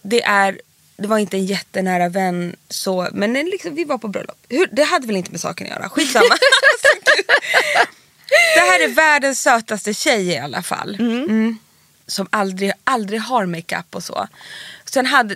Det 0.01 0.23
är, 0.23 0.61
det 0.97 1.07
var 1.07 1.17
inte 1.17 1.37
en 1.37 1.45
jättenära 1.45 2.09
vän 2.09 2.55
så, 2.69 3.07
men 3.13 3.35
en 3.35 3.45
liksom, 3.45 3.75
vi 3.75 3.83
var 3.83 3.97
på 3.97 4.07
bröllop. 4.07 4.37
Hur, 4.49 4.69
det 4.71 4.83
hade 4.83 5.07
väl 5.07 5.15
inte 5.15 5.31
med 5.31 5.41
saken 5.41 5.67
att 5.67 5.73
göra, 5.73 5.89
skitsamma. 5.89 6.25
det 8.55 8.59
här 8.59 8.83
är 8.83 8.87
världens 8.87 9.41
sötaste 9.41 9.93
tjej 9.93 10.27
i 10.27 10.37
alla 10.37 10.63
fall. 10.63 10.95
Mm. 10.99 11.57
som 12.07 12.27
aldrig, 12.29 12.71
aldrig 12.83 13.21
har 13.21 13.45
makeup 13.45 13.95
och 13.95 14.03
så. 14.03 14.27
Sen 14.85 15.05
hade, 15.05 15.35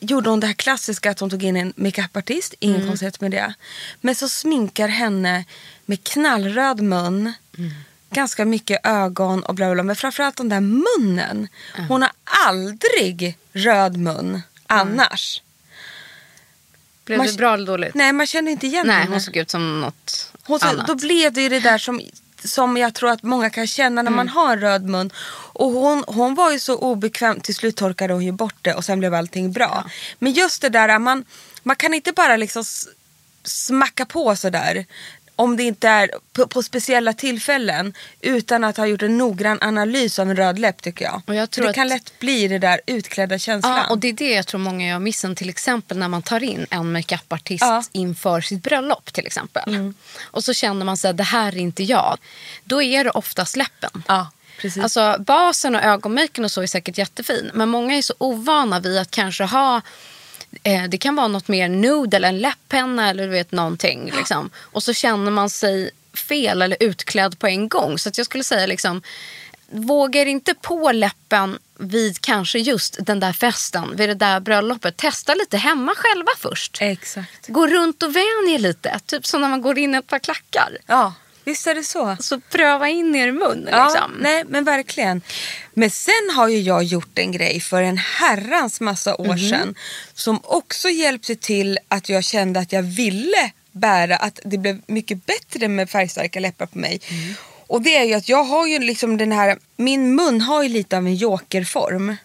gjorde 0.00 0.30
hon 0.30 0.40
det 0.40 0.46
här 0.46 0.54
klassiska 0.54 1.10
att 1.10 1.20
hon 1.20 1.30
tog 1.30 1.42
in 1.42 1.56
en 1.56 1.72
makeupartist, 1.76 2.54
ingen 2.58 2.76
mm. 2.76 2.88
konstigt 2.88 3.20
med 3.20 3.30
det. 3.30 3.54
Men 4.00 4.14
så 4.14 4.28
sminkar 4.28 4.88
henne 4.88 5.44
med 5.90 6.04
knallröd 6.04 6.80
mun, 6.80 7.32
mm. 7.58 7.70
ganska 8.10 8.44
mycket 8.44 8.86
ögon 8.86 9.42
och 9.42 9.54
bla 9.54 9.72
bla. 9.74 9.82
Men 9.82 9.96
framförallt 9.96 10.36
den 10.36 10.48
där 10.48 10.60
munnen. 10.60 11.48
Mm. 11.76 11.88
Hon 11.88 12.02
har 12.02 12.12
aldrig 12.46 13.38
röd 13.52 13.96
mun 13.96 14.42
annars. 14.66 15.42
Blev 17.04 17.18
man, 17.18 17.26
det 17.26 17.36
bra 17.36 17.54
eller 17.54 17.66
dåligt? 17.66 17.94
Nej, 17.94 18.12
man 18.12 18.26
kände 18.26 18.50
inte 18.50 18.66
igen 18.66 18.86
Nej, 18.86 18.96
henne. 18.96 19.10
hon 19.10 19.20
såg 19.20 19.36
ut 19.36 19.50
som 19.50 19.80
något 19.80 20.32
hon, 20.42 20.58
annat. 20.62 20.86
Då 20.86 20.94
blev 20.94 21.32
det 21.32 21.42
ju 21.42 21.48
det 21.48 21.60
där 21.60 21.78
som, 21.78 22.00
som 22.44 22.76
jag 22.76 22.94
tror 22.94 23.10
att 23.10 23.22
många 23.22 23.50
kan 23.50 23.66
känna 23.66 24.02
när 24.02 24.10
mm. 24.10 24.16
man 24.16 24.28
har 24.28 24.52
en 24.52 24.60
röd 24.60 24.84
mun. 24.84 25.10
Och 25.52 25.70
hon, 25.70 26.04
hon 26.06 26.34
var 26.34 26.52
ju 26.52 26.58
så 26.58 26.76
obekväm, 26.76 27.40
till 27.40 27.54
slut 27.54 27.76
torkade 27.76 28.12
hon 28.12 28.24
ju 28.24 28.32
bort 28.32 28.58
det 28.62 28.74
och 28.74 28.84
sen 28.84 28.98
blev 28.98 29.14
allting 29.14 29.52
bra. 29.52 29.82
Ja. 29.84 29.90
Men 30.18 30.32
just 30.32 30.62
det 30.62 30.68
där, 30.68 30.98
man, 30.98 31.24
man 31.62 31.76
kan 31.76 31.94
inte 31.94 32.12
bara 32.12 32.36
liksom 32.36 32.64
smacka 33.44 34.06
på 34.06 34.36
sådär 34.36 34.86
om 35.40 35.56
det 35.56 35.62
inte 35.62 35.88
är 35.88 36.10
på, 36.32 36.46
på, 36.46 36.62
speciella 36.62 37.12
tillfällen 37.12 37.94
utan 38.20 38.64
att 38.64 38.76
ha 38.76 38.86
gjort 38.86 39.02
en 39.02 39.18
noggrann 39.18 39.58
analys 39.60 40.18
av 40.18 40.30
en 40.30 40.36
röd 40.36 40.58
läpp 40.58 40.82
tycker 40.82 41.04
jag. 41.04 41.22
Och 41.26 41.34
jag 41.34 41.50
tror 41.50 41.64
det 41.64 41.70
att... 41.70 41.74
kan 41.74 41.88
lätt 41.88 42.18
bli 42.18 42.48
det 42.48 42.58
där 42.58 42.80
utklädda 42.86 43.38
känslan. 43.38 43.76
Ja, 43.76 43.90
och 43.90 43.98
det 43.98 44.08
är 44.08 44.12
det 44.12 44.30
jag 44.30 44.46
tror 44.46 44.60
många 44.60 44.88
gör 44.88 44.98
missen 44.98 45.34
till 45.34 45.48
exempel 45.48 45.98
när 45.98 46.08
man 46.08 46.22
tar 46.22 46.42
in 46.42 46.66
en 46.70 46.92
makeupartist 46.92 47.62
ja. 47.62 47.82
inför 47.92 48.40
sitt 48.40 48.62
bröllop 48.62 49.12
till 49.12 49.26
exempel. 49.26 49.74
Mm. 49.74 49.94
Och 50.20 50.44
så 50.44 50.52
känner 50.52 50.84
man 50.84 50.96
sig 50.96 51.14
det 51.14 51.22
här 51.22 51.52
är 51.52 51.58
inte 51.58 51.82
jag. 51.82 52.18
Då 52.64 52.82
är 52.82 53.04
det 53.04 53.10
oftast 53.10 53.56
läppen. 53.56 54.02
Ja. 54.08 54.30
Precis. 54.60 54.82
Alltså 54.82 55.16
basen 55.18 55.76
och 55.76 55.82
ögonmaken 55.82 56.44
och 56.44 56.50
så 56.50 56.62
är 56.62 56.66
säkert 56.66 56.98
jättefin. 56.98 57.50
Men 57.54 57.68
många 57.68 57.96
är 57.96 58.02
så 58.02 58.14
ovana 58.18 58.80
vid 58.80 58.98
att 58.98 59.10
kanske 59.10 59.44
ha 59.44 59.80
Eh, 60.62 60.84
det 60.88 60.98
kan 60.98 61.16
vara 61.16 61.28
något 61.28 61.48
mer 61.48 61.68
nude 61.68 62.16
eller 62.16 62.28
en 62.28 62.38
läpppenna 62.38 63.10
eller 63.10 63.22
du 63.22 63.30
vet 63.30 63.52
någonting. 63.52 64.12
Liksom. 64.16 64.50
Och 64.56 64.82
så 64.82 64.92
känner 64.92 65.30
man 65.30 65.50
sig 65.50 65.90
fel 66.28 66.62
eller 66.62 66.76
utklädd 66.80 67.38
på 67.38 67.46
en 67.46 67.68
gång. 67.68 67.98
Så 67.98 68.10
jag 68.16 68.26
skulle 68.26 68.44
säga 68.44 68.66
liksom, 68.66 69.02
vågar 69.70 70.26
inte 70.26 70.54
på 70.54 70.92
läppen 70.92 71.58
vid 71.78 72.20
kanske 72.20 72.58
just 72.58 72.96
den 73.00 73.20
där 73.20 73.32
festen, 73.32 73.96
vid 73.96 74.08
det 74.08 74.14
där 74.14 74.40
bröllopet. 74.40 74.96
Testa 74.96 75.34
lite 75.34 75.56
hemma 75.56 75.92
själva 75.96 76.32
först. 76.38 76.78
Exakt. 76.80 77.48
Gå 77.48 77.66
runt 77.66 78.02
och 78.02 78.16
vänj 78.16 78.54
er 78.54 78.58
lite. 78.58 79.00
Typ 79.06 79.26
som 79.26 79.40
när 79.40 79.48
man 79.48 79.62
går 79.62 79.78
in 79.78 79.94
i 79.94 79.98
ett 79.98 80.06
par 80.06 80.18
klackar. 80.18 80.78
Ja. 80.86 81.14
Visst 81.50 81.66
är 81.66 81.74
det 81.74 81.84
så. 81.84 82.16
Så 82.20 82.40
pröva 82.40 82.88
in 82.88 83.14
er 83.14 83.32
mun. 83.32 83.68
Ja, 83.70 83.84
liksom. 83.84 84.16
nej, 84.20 84.44
men 84.48 84.64
verkligen. 84.64 85.22
Men 85.74 85.90
sen 85.90 86.30
har 86.36 86.48
ju 86.48 86.58
jag 86.58 86.82
gjort 86.84 87.18
en 87.18 87.32
grej 87.32 87.60
för 87.60 87.82
en 87.82 87.98
herrans 87.98 88.80
massa 88.80 89.16
år 89.16 89.24
mm. 89.24 89.38
sedan. 89.38 89.74
Som 90.14 90.40
också 90.42 90.88
hjälpte 90.88 91.36
till 91.36 91.78
att 91.88 92.08
jag 92.08 92.24
kände 92.24 92.60
att 92.60 92.72
jag 92.72 92.82
ville 92.82 93.50
bära. 93.72 94.16
Att 94.16 94.40
det 94.44 94.58
blev 94.58 94.80
mycket 94.86 95.26
bättre 95.26 95.68
med 95.68 95.90
färgstarka 95.90 96.40
läppar 96.40 96.66
på 96.66 96.78
mig. 96.78 97.00
Mm. 97.08 97.34
Och 97.66 97.82
det 97.82 97.96
är 97.96 98.04
ju 98.04 98.14
att 98.14 98.28
jag 98.28 98.44
har 98.44 98.66
ju 98.66 98.78
liksom 98.78 99.16
den 99.16 99.32
här, 99.32 99.58
min 99.76 100.14
mun 100.14 100.40
har 100.40 100.62
ju 100.62 100.68
lite 100.68 100.96
av 100.96 101.06
en 101.06 101.16
jokerform. 101.16 102.16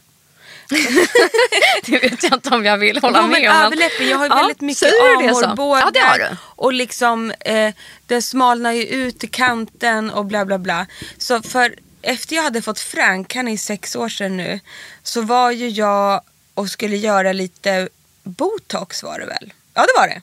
det 1.85 1.99
vet 1.99 2.23
jag 2.23 2.33
inte 2.33 2.49
om 2.49 2.65
jag 2.65 2.77
vill 2.77 2.97
hålla 2.97 3.17
ja, 3.17 3.27
med 3.27 3.49
om. 3.49 3.55
Överläppen, 3.55 4.07
jag 4.09 4.17
har 4.17 4.27
ja, 4.29 4.35
väldigt 4.35 4.61
mycket 4.61 4.89
amorrbågar. 5.17 6.19
Ja, 6.19 6.37
och 6.41 6.73
liksom, 6.73 7.31
eh, 7.39 7.73
den 8.07 8.21
smalnar 8.21 8.71
ju 8.71 8.83
ut 8.83 9.23
i 9.23 9.27
kanten 9.27 10.11
och 10.11 10.25
bla 10.25 10.45
bla 10.45 10.57
bla. 10.57 10.85
Så 11.17 11.41
för 11.41 11.75
efter 12.01 12.35
jag 12.35 12.43
hade 12.43 12.61
fått 12.61 12.79
Frank, 12.79 13.35
han 13.35 13.47
är 13.47 13.57
sex 13.57 13.95
år 13.95 14.09
sedan 14.09 14.37
nu, 14.37 14.59
så 15.03 15.21
var 15.21 15.51
ju 15.51 15.69
jag 15.69 16.21
och 16.53 16.69
skulle 16.69 16.97
göra 16.97 17.33
lite 17.33 17.89
botox 18.23 19.03
var 19.03 19.19
det 19.19 19.25
väl? 19.25 19.53
Ja 19.73 19.81
det 19.81 19.99
var 20.01 20.07
det. 20.07 20.21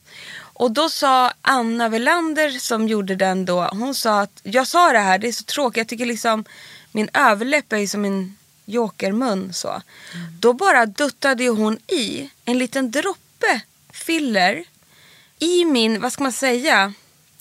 Och 0.54 0.70
då 0.70 0.88
sa 0.88 1.32
Anna 1.42 1.88
Velander 1.88 2.50
som 2.50 2.88
gjorde 2.88 3.14
den 3.14 3.44
då, 3.44 3.64
hon 3.64 3.94
sa 3.94 4.20
att 4.20 4.40
jag 4.42 4.66
sa 4.66 4.92
det 4.92 4.98
här, 4.98 5.18
det 5.18 5.28
är 5.28 5.32
så 5.32 5.44
tråkigt, 5.44 5.76
jag 5.76 5.88
tycker 5.88 6.06
liksom 6.06 6.44
min 6.92 7.08
överläpp 7.14 7.72
är 7.72 7.76
ju 7.76 7.86
som 7.86 8.04
en 8.04 8.36
jokermun 8.64 9.52
så. 9.52 9.68
Mm. 9.68 9.82
Då 10.40 10.52
bara 10.52 10.86
duttade 10.86 11.48
hon 11.48 11.78
i 11.86 12.30
en 12.44 12.58
liten 12.58 12.90
droppe 12.90 13.60
filler 13.92 14.64
i 15.38 15.64
min, 15.64 16.00
vad 16.00 16.12
ska 16.12 16.22
man 16.22 16.32
säga, 16.32 16.92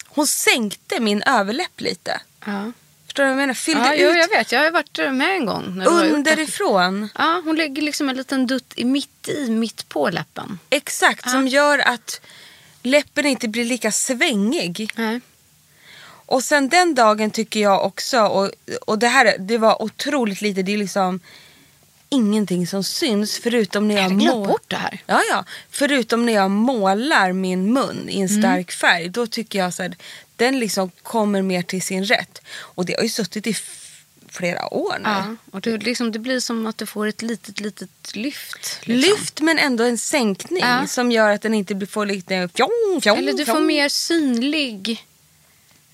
hon 0.08 0.28
sänkte 0.28 1.00
min 1.00 1.24
överläpp 1.24 1.82
lite. 1.82 2.22
Ja. 2.46 2.72
Förstår 3.06 3.24
du 3.24 3.30
vad 3.30 3.32
jag 3.32 3.38
menar? 3.38 3.54
Fyllde 3.54 3.86
ja, 3.86 3.94
ut. 3.94 4.02
Jo, 4.02 4.10
jag 4.10 4.28
vet, 4.28 4.52
jag 4.52 4.64
har 4.64 4.72
varit 4.72 4.98
med 4.98 5.36
en 5.36 5.46
gång. 5.46 5.78
När 5.78 6.14
underifrån. 6.14 7.10
Ja, 7.16 7.42
hon 7.46 7.56
lägger 7.56 7.82
liksom 7.82 8.10
en 8.10 8.18
liten 8.18 8.48
dutt 8.48 8.74
mitt 8.78 9.28
i, 9.28 9.50
mitt 9.50 9.90
på 9.90 10.10
läppen. 10.10 10.60
Exakt, 10.70 11.22
ja. 11.26 11.32
som 11.32 11.48
gör 11.48 11.80
att 11.80 12.22
läppen 12.82 13.26
inte 13.26 13.48
blir 13.48 13.66
lika 13.66 13.92
svängig. 13.92 14.92
Nej. 14.96 15.22
Och 16.32 16.44
sen 16.44 16.70
den 16.70 16.96
dagen 16.96 17.32
tycker 17.32 17.60
jag 17.60 17.86
också, 17.86 18.22
och, 18.22 18.50
och 18.86 19.00
det 19.00 19.08
här 19.08 19.36
det 19.40 19.58
var 19.58 19.82
otroligt 19.82 20.42
lite, 20.42 20.64
det 20.64 20.74
är 20.74 20.78
liksom 20.78 21.20
ingenting 22.10 22.68
som 22.68 22.84
syns 22.84 23.40
förutom 23.40 23.88
när 23.88 23.96
jag, 23.96 24.04
jag 24.04 24.12
målar. 24.12 24.48
bort 24.48 24.66
det 24.68 24.76
här. 24.76 25.02
Ja, 25.06 25.22
ja. 25.30 25.46
Förutom 25.70 26.26
när 26.26 26.34
jag 26.34 26.52
målar 26.52 27.34
min 27.34 27.74
mun 27.74 28.10
i 28.10 28.22
en 28.22 28.28
mm. 28.28 28.42
stark 28.42 28.54
mm. 28.54 28.66
färg. 28.68 29.10
Då 29.10 29.28
tycker 29.28 29.60
jag 29.60 29.68
att 29.68 29.96
den 30.36 30.60
liksom 30.60 30.92
kommer 31.04 31.42
mer 31.42 31.62
till 31.62 31.82
sin 31.82 32.06
rätt. 32.06 32.42
Och 32.52 32.86
det 32.86 32.96
har 32.96 33.04
ju 33.04 33.10
suttit 33.10 33.48
i 33.48 33.56
flera 34.30 34.74
år 34.74 34.96
nu. 35.00 35.10
Ja, 35.10 35.36
och 35.52 35.62
det, 35.62 35.78
liksom, 35.78 36.12
det 36.12 36.20
blir 36.20 36.40
som 36.40 36.68
att 36.68 36.78
du 36.78 36.86
får 36.86 37.08
ett 37.08 37.22
litet, 37.22 37.60
litet 37.60 38.16
lyft. 38.16 38.80
Liksom. 38.82 39.12
Lyft 39.12 39.42
men 39.42 39.60
ändå 39.60 39.84
en 39.84 39.98
sänkning 39.98 40.64
ja. 40.64 40.88
som 40.88 41.12
gör 41.12 41.30
att 41.30 41.42
den 41.42 41.54
inte 41.54 41.88
får 41.88 42.06
lite 42.06 42.50
fjong, 42.56 43.02
fjong, 43.02 43.18
Eller 43.18 43.34
du 43.34 43.46
får 43.46 43.60
mer 43.60 43.90
synlig 43.90 45.06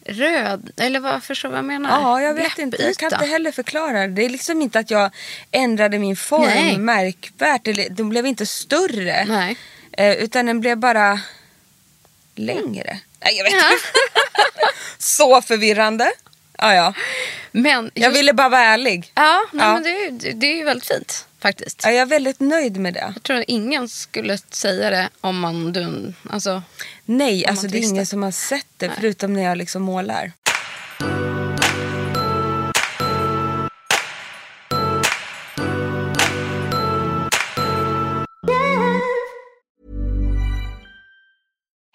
röd, 0.07 0.71
eller 0.77 0.99
vad 0.99 1.23
förstår 1.23 1.49
vad 1.49 1.57
jag 1.57 1.65
menar? 1.65 2.01
Ja, 2.01 2.21
jag 2.21 2.33
vet 2.33 2.43
Läppyta. 2.43 2.61
inte. 2.61 2.83
Jag 2.83 2.97
kan 2.97 3.13
inte 3.13 3.25
heller 3.25 3.51
förklara 3.51 4.07
det. 4.07 4.25
Är 4.25 4.29
liksom 4.29 4.61
inte 4.61 4.79
att 4.79 4.91
jag 4.91 5.11
ändrade 5.51 5.99
min 5.99 6.15
form 6.15 6.45
Nej. 6.45 6.77
märkvärt. 6.77 7.67
Den 7.91 8.09
blev 8.09 8.25
inte 8.25 8.45
större. 8.45 9.25
Nej. 9.25 9.57
Eh, 9.91 10.13
utan 10.13 10.45
den 10.45 10.59
blev 10.59 10.77
bara 10.77 11.19
längre. 12.35 12.99
Nej, 13.23 13.37
jag 13.37 13.43
vet 13.43 13.53
ja. 13.53 13.71
inte. 13.71 13.83
Så 14.97 15.41
förvirrande. 15.41 16.11
Ja, 16.57 16.73
ja. 16.73 16.93
Men 17.51 17.83
just... 17.83 17.97
Jag 17.97 18.11
ville 18.11 18.33
bara 18.33 18.49
vara 18.49 18.63
ärlig. 18.63 19.11
Ja, 19.15 19.45
nej, 19.51 19.65
ja. 19.65 19.73
Men 19.73 19.83
det, 20.17 20.31
det 20.31 20.47
är 20.47 20.55
ju 20.55 20.63
väldigt 20.63 20.87
fint 20.87 21.26
faktiskt. 21.39 21.81
Ja, 21.83 21.89
jag 21.89 22.01
är 22.01 22.05
väldigt 22.05 22.39
nöjd 22.39 22.77
med 22.77 22.93
det. 22.93 23.13
Jag 23.13 23.23
tror 23.23 23.37
att 23.37 23.43
ingen 23.47 23.89
skulle 23.89 24.37
säga 24.37 24.89
det 24.89 25.09
om 25.21 25.39
man... 25.39 25.73
Du, 25.73 26.13
alltså, 26.29 26.61
Nej, 27.05 27.45
alltså 27.45 27.67
det 27.67 27.77
är 27.77 27.89
ingen 27.89 28.05
som 28.05 28.23
har 28.23 28.31
sett 28.31 28.67
det 28.77 28.87
Nej. 28.87 28.95
förutom 28.99 29.33
när 29.33 29.43
jag 29.43 29.57
liksom 29.57 29.81
målar. 29.81 30.31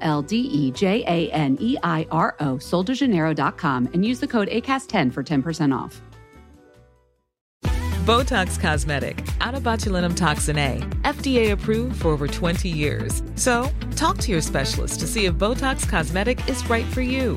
L 0.00 0.22
D 0.22 0.36
E 0.36 0.70
J 0.70 1.04
A 1.06 1.30
N 1.32 1.56
E 1.60 1.76
I 1.82 2.06
R 2.10 2.36
O, 2.40 2.56
soldejaneiro.com, 2.56 3.88
and 3.92 4.04
use 4.04 4.20
the 4.20 4.26
code 4.26 4.48
ACAST10 4.48 5.12
for 5.12 5.22
10% 5.22 5.76
off. 5.76 6.00
Botox 8.06 8.58
Cosmetic, 8.58 9.24
out 9.40 9.54
of 9.54 9.62
botulinum 9.62 10.16
toxin 10.16 10.56
A, 10.56 10.78
FDA 11.02 11.52
approved 11.52 12.00
for 12.00 12.08
over 12.08 12.26
20 12.26 12.68
years. 12.68 13.22
So, 13.36 13.68
talk 13.94 14.18
to 14.18 14.32
your 14.32 14.40
specialist 14.40 15.00
to 15.00 15.06
see 15.06 15.26
if 15.26 15.34
Botox 15.34 15.88
Cosmetic 15.88 16.48
is 16.48 16.68
right 16.68 16.86
for 16.86 17.02
you. 17.02 17.36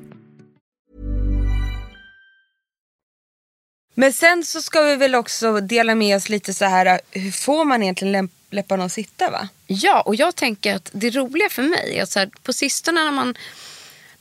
Men 3.93 4.13
sen 4.13 4.45
så 4.45 4.61
ska 4.61 4.81
vi 4.81 4.95
väl 4.95 5.15
också 5.15 5.59
dela 5.59 5.95
med 5.95 6.17
oss 6.17 6.29
lite 6.29 6.53
så 6.53 6.65
här, 6.65 7.01
hur 7.11 7.31
får 7.31 7.65
man 7.65 7.83
egentligen 7.83 8.11
läpp- 8.11 8.31
läpparna 8.49 8.85
att 8.85 8.91
sitta 8.91 9.31
va? 9.31 9.47
Ja, 9.67 10.01
och 10.01 10.15
jag 10.15 10.35
tänker 10.35 10.75
att 10.75 10.89
det 10.91 11.09
roliga 11.09 11.49
för 11.49 11.63
mig 11.63 11.97
är 11.97 12.03
att 12.03 12.11
så 12.11 12.19
här, 12.19 12.29
på 12.43 12.53
sistone 12.53 13.03
när 13.03 13.11
man 13.11 13.35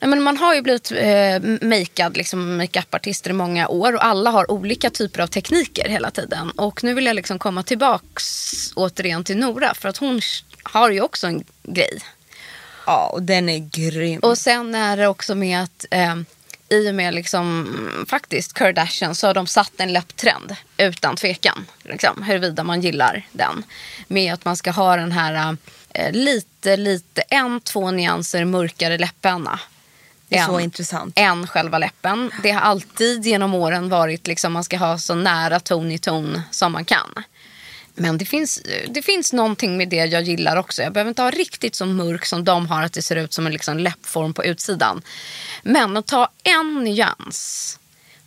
Nej, 0.02 0.08
men 0.10 0.22
man 0.22 0.36
har 0.36 0.54
ju 0.54 0.62
blivit 0.62 0.92
eh, 0.92 1.40
makead, 1.68 2.16
liksom 2.16 2.56
makeupartister 2.56 3.30
i 3.30 3.32
många 3.32 3.68
år 3.68 3.92
och 3.92 4.04
alla 4.04 4.30
har 4.30 4.50
olika 4.50 4.90
typer 4.90 5.22
av 5.22 5.26
tekniker 5.26 5.88
hela 5.88 6.10
tiden. 6.10 6.50
Och 6.50 6.84
nu 6.84 6.94
vill 6.94 7.06
jag 7.06 7.16
liksom 7.16 7.38
komma 7.38 7.62
tillbaks 7.62 8.52
återigen 8.76 9.24
till 9.24 9.36
Nora 9.36 9.74
för 9.74 9.88
att 9.88 9.96
hon 9.96 10.20
har 10.62 10.90
ju 10.90 11.00
också 11.00 11.26
en 11.26 11.44
grej. 11.62 11.98
Ja, 12.86 13.10
och 13.12 13.22
den 13.22 13.48
är 13.48 13.58
grym. 13.58 14.20
Och 14.20 14.38
sen 14.38 14.74
är 14.74 14.96
det 14.96 15.06
också 15.06 15.34
med 15.34 15.62
att 15.62 15.86
eh, 15.90 16.16
i 16.70 16.90
och 16.90 16.94
med 16.94 17.14
liksom, 17.14 17.66
faktiskt 18.08 18.52
Kardashian 18.52 19.14
så 19.14 19.26
har 19.26 19.34
de 19.34 19.46
satt 19.46 19.72
en 19.76 19.92
läpptrend 19.92 20.56
utan 20.76 21.16
tvekan. 21.16 21.66
Liksom, 21.82 22.22
huruvida 22.22 22.64
man 22.64 22.80
gillar 22.80 23.26
den. 23.32 23.62
Med 24.08 24.34
att 24.34 24.44
man 24.44 24.56
ska 24.56 24.70
ha 24.70 24.96
den 24.96 25.12
här 25.12 25.56
eh, 25.94 26.12
lite, 26.12 26.76
lite, 26.76 27.22
en, 27.22 27.60
två 27.60 27.90
nyanser 27.90 28.44
mörkare 28.44 28.98
läppenna. 28.98 29.60
Det 30.28 30.36
är 30.36 30.46
så 30.46 30.56
än- 30.56 30.64
intressant. 30.64 31.12
Än 31.16 31.46
själva 31.46 31.78
läppen. 31.78 32.30
Det 32.42 32.50
har 32.50 32.60
alltid 32.60 33.26
genom 33.26 33.54
åren 33.54 33.88
varit 33.88 34.26
liksom 34.26 34.52
man 34.52 34.64
ska 34.64 34.76
ha 34.76 34.98
så 34.98 35.14
nära 35.14 35.60
ton 35.60 35.90
i 35.90 35.98
ton 35.98 36.42
som 36.50 36.72
man 36.72 36.84
kan. 36.84 37.14
Men 38.00 38.18
det 38.18 38.24
finns, 38.24 38.62
det 38.88 39.02
finns 39.02 39.32
någonting 39.32 39.76
med 39.76 39.88
det 39.88 39.96
jag 39.96 40.22
gillar 40.22 40.56
också. 40.56 40.82
Jag 40.82 40.92
behöver 40.92 41.08
inte 41.08 41.22
ha 41.22 41.30
riktigt 41.30 41.74
så 41.74 41.86
mörk 41.86 42.24
som 42.24 42.44
de 42.44 42.66
har, 42.66 42.82
att 42.82 42.92
det 42.92 43.02
ser 43.02 43.16
ut 43.16 43.32
som 43.32 43.46
en 43.46 43.52
liksom 43.52 43.78
läppform 43.78 44.34
på 44.34 44.44
utsidan. 44.44 45.02
Men 45.62 45.96
att 45.96 46.06
ta 46.06 46.28
en 46.42 46.84
nyans 46.84 47.78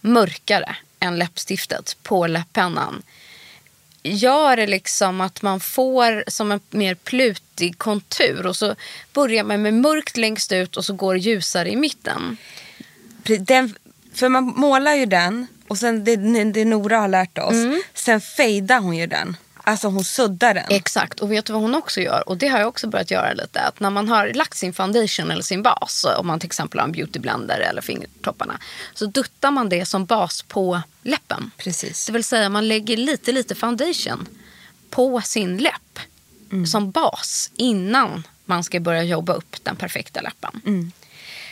mörkare 0.01 0.75
än 0.99 1.19
läppstiftet 1.19 1.97
på 2.03 2.27
läppennan 2.27 3.03
gör 4.03 4.57
det 4.57 4.67
liksom 4.67 5.21
att 5.21 5.41
man 5.41 5.59
får 5.59 6.23
som 6.27 6.51
en 6.51 6.59
mer 6.69 6.95
plutig 6.95 7.77
kontur. 7.77 8.45
Och 8.45 8.55
så 8.55 8.75
börjar 9.13 9.43
man 9.43 9.61
med 9.61 9.73
mörkt 9.73 10.17
längst 10.17 10.51
ut 10.51 10.77
och 10.77 10.85
så 10.85 10.93
går 10.93 11.17
ljusare 11.17 11.69
i 11.69 11.75
mitten. 11.75 12.37
Den, 13.39 13.75
för 14.13 14.29
man 14.29 14.43
målar 14.43 14.93
ju 14.93 15.05
den 15.05 15.47
och 15.67 15.77
sen 15.77 16.03
det, 16.03 16.15
det 16.43 16.65
Nora 16.65 16.97
har 16.97 17.07
lärt 17.07 17.37
oss. 17.37 17.53
Mm. 17.53 17.81
Sen 17.93 18.21
fejdar 18.21 18.79
hon 18.79 18.97
ju 18.97 19.07
den. 19.07 19.37
Alltså 19.65 19.87
hon 19.87 20.03
suddar 20.03 20.53
den. 20.53 20.65
Exakt, 20.69 21.19
och 21.19 21.31
vet 21.31 21.45
du 21.45 21.53
vad 21.53 21.61
hon 21.61 21.75
också 21.75 22.01
gör? 22.01 22.29
Och 22.29 22.37
det 22.37 22.47
har 22.47 22.59
jag 22.59 22.67
också 22.67 22.87
börjat 22.87 23.11
göra 23.11 23.33
lite. 23.33 23.59
Att 23.59 23.79
när 23.79 23.89
man 23.89 24.09
har 24.09 24.33
lagt 24.33 24.57
sin 24.57 24.73
foundation 24.73 25.31
eller 25.31 25.41
sin 25.41 25.63
bas, 25.63 26.05
om 26.17 26.27
man 26.27 26.39
till 26.39 26.47
exempel 26.47 26.79
har 26.79 26.87
en 26.87 26.91
beautyblender 26.91 27.59
eller 27.59 27.81
fingertopparna, 27.81 28.59
så 28.93 29.05
duttar 29.05 29.51
man 29.51 29.69
det 29.69 29.85
som 29.85 30.05
bas 30.05 30.41
på 30.41 30.81
läppen. 31.03 31.51
Precis. 31.57 32.05
Det 32.05 32.11
vill 32.13 32.23
säga 32.23 32.49
man 32.49 32.67
lägger 32.67 32.97
lite, 32.97 33.31
lite 33.31 33.55
foundation 33.55 34.27
på 34.89 35.21
sin 35.21 35.57
läpp 35.57 35.99
som 36.71 36.91
bas 36.91 37.51
innan 37.55 38.27
man 38.45 38.63
ska 38.63 38.79
börja 38.79 39.03
jobba 39.03 39.33
upp 39.33 39.55
den 39.63 39.75
perfekta 39.75 40.21
läppen. 40.21 40.91